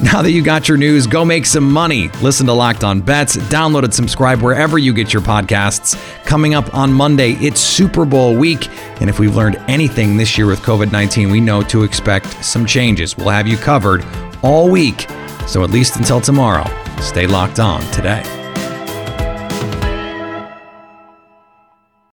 Now 0.00 0.22
that 0.22 0.30
you 0.30 0.42
got 0.42 0.68
your 0.68 0.76
news, 0.76 1.08
go 1.08 1.24
make 1.24 1.44
some 1.44 1.72
money. 1.72 2.08
Listen 2.22 2.46
to 2.46 2.52
Locked 2.52 2.84
On 2.84 3.00
Bets, 3.00 3.36
download 3.36 3.82
and 3.82 3.92
subscribe 3.92 4.40
wherever 4.40 4.78
you 4.78 4.92
get 4.92 5.12
your 5.12 5.22
podcasts. 5.22 5.96
Coming 6.24 6.54
up 6.54 6.72
on 6.72 6.92
Monday, 6.92 7.32
it's 7.32 7.60
Super 7.60 8.04
Bowl 8.04 8.36
week. 8.36 8.68
And 9.00 9.10
if 9.10 9.18
we've 9.18 9.34
learned 9.34 9.56
anything 9.66 10.16
this 10.16 10.38
year 10.38 10.46
with 10.46 10.60
COVID 10.60 10.92
19, 10.92 11.32
we 11.32 11.40
know 11.40 11.62
to 11.62 11.82
expect 11.82 12.44
some 12.44 12.64
changes. 12.64 13.16
We'll 13.16 13.30
have 13.30 13.48
you 13.48 13.56
covered 13.56 14.06
all 14.42 14.70
week. 14.70 15.08
So 15.48 15.64
at 15.64 15.70
least 15.70 15.96
until 15.96 16.20
tomorrow, 16.20 16.64
stay 17.00 17.26
locked 17.26 17.58
on 17.58 17.80
today. 17.90 18.37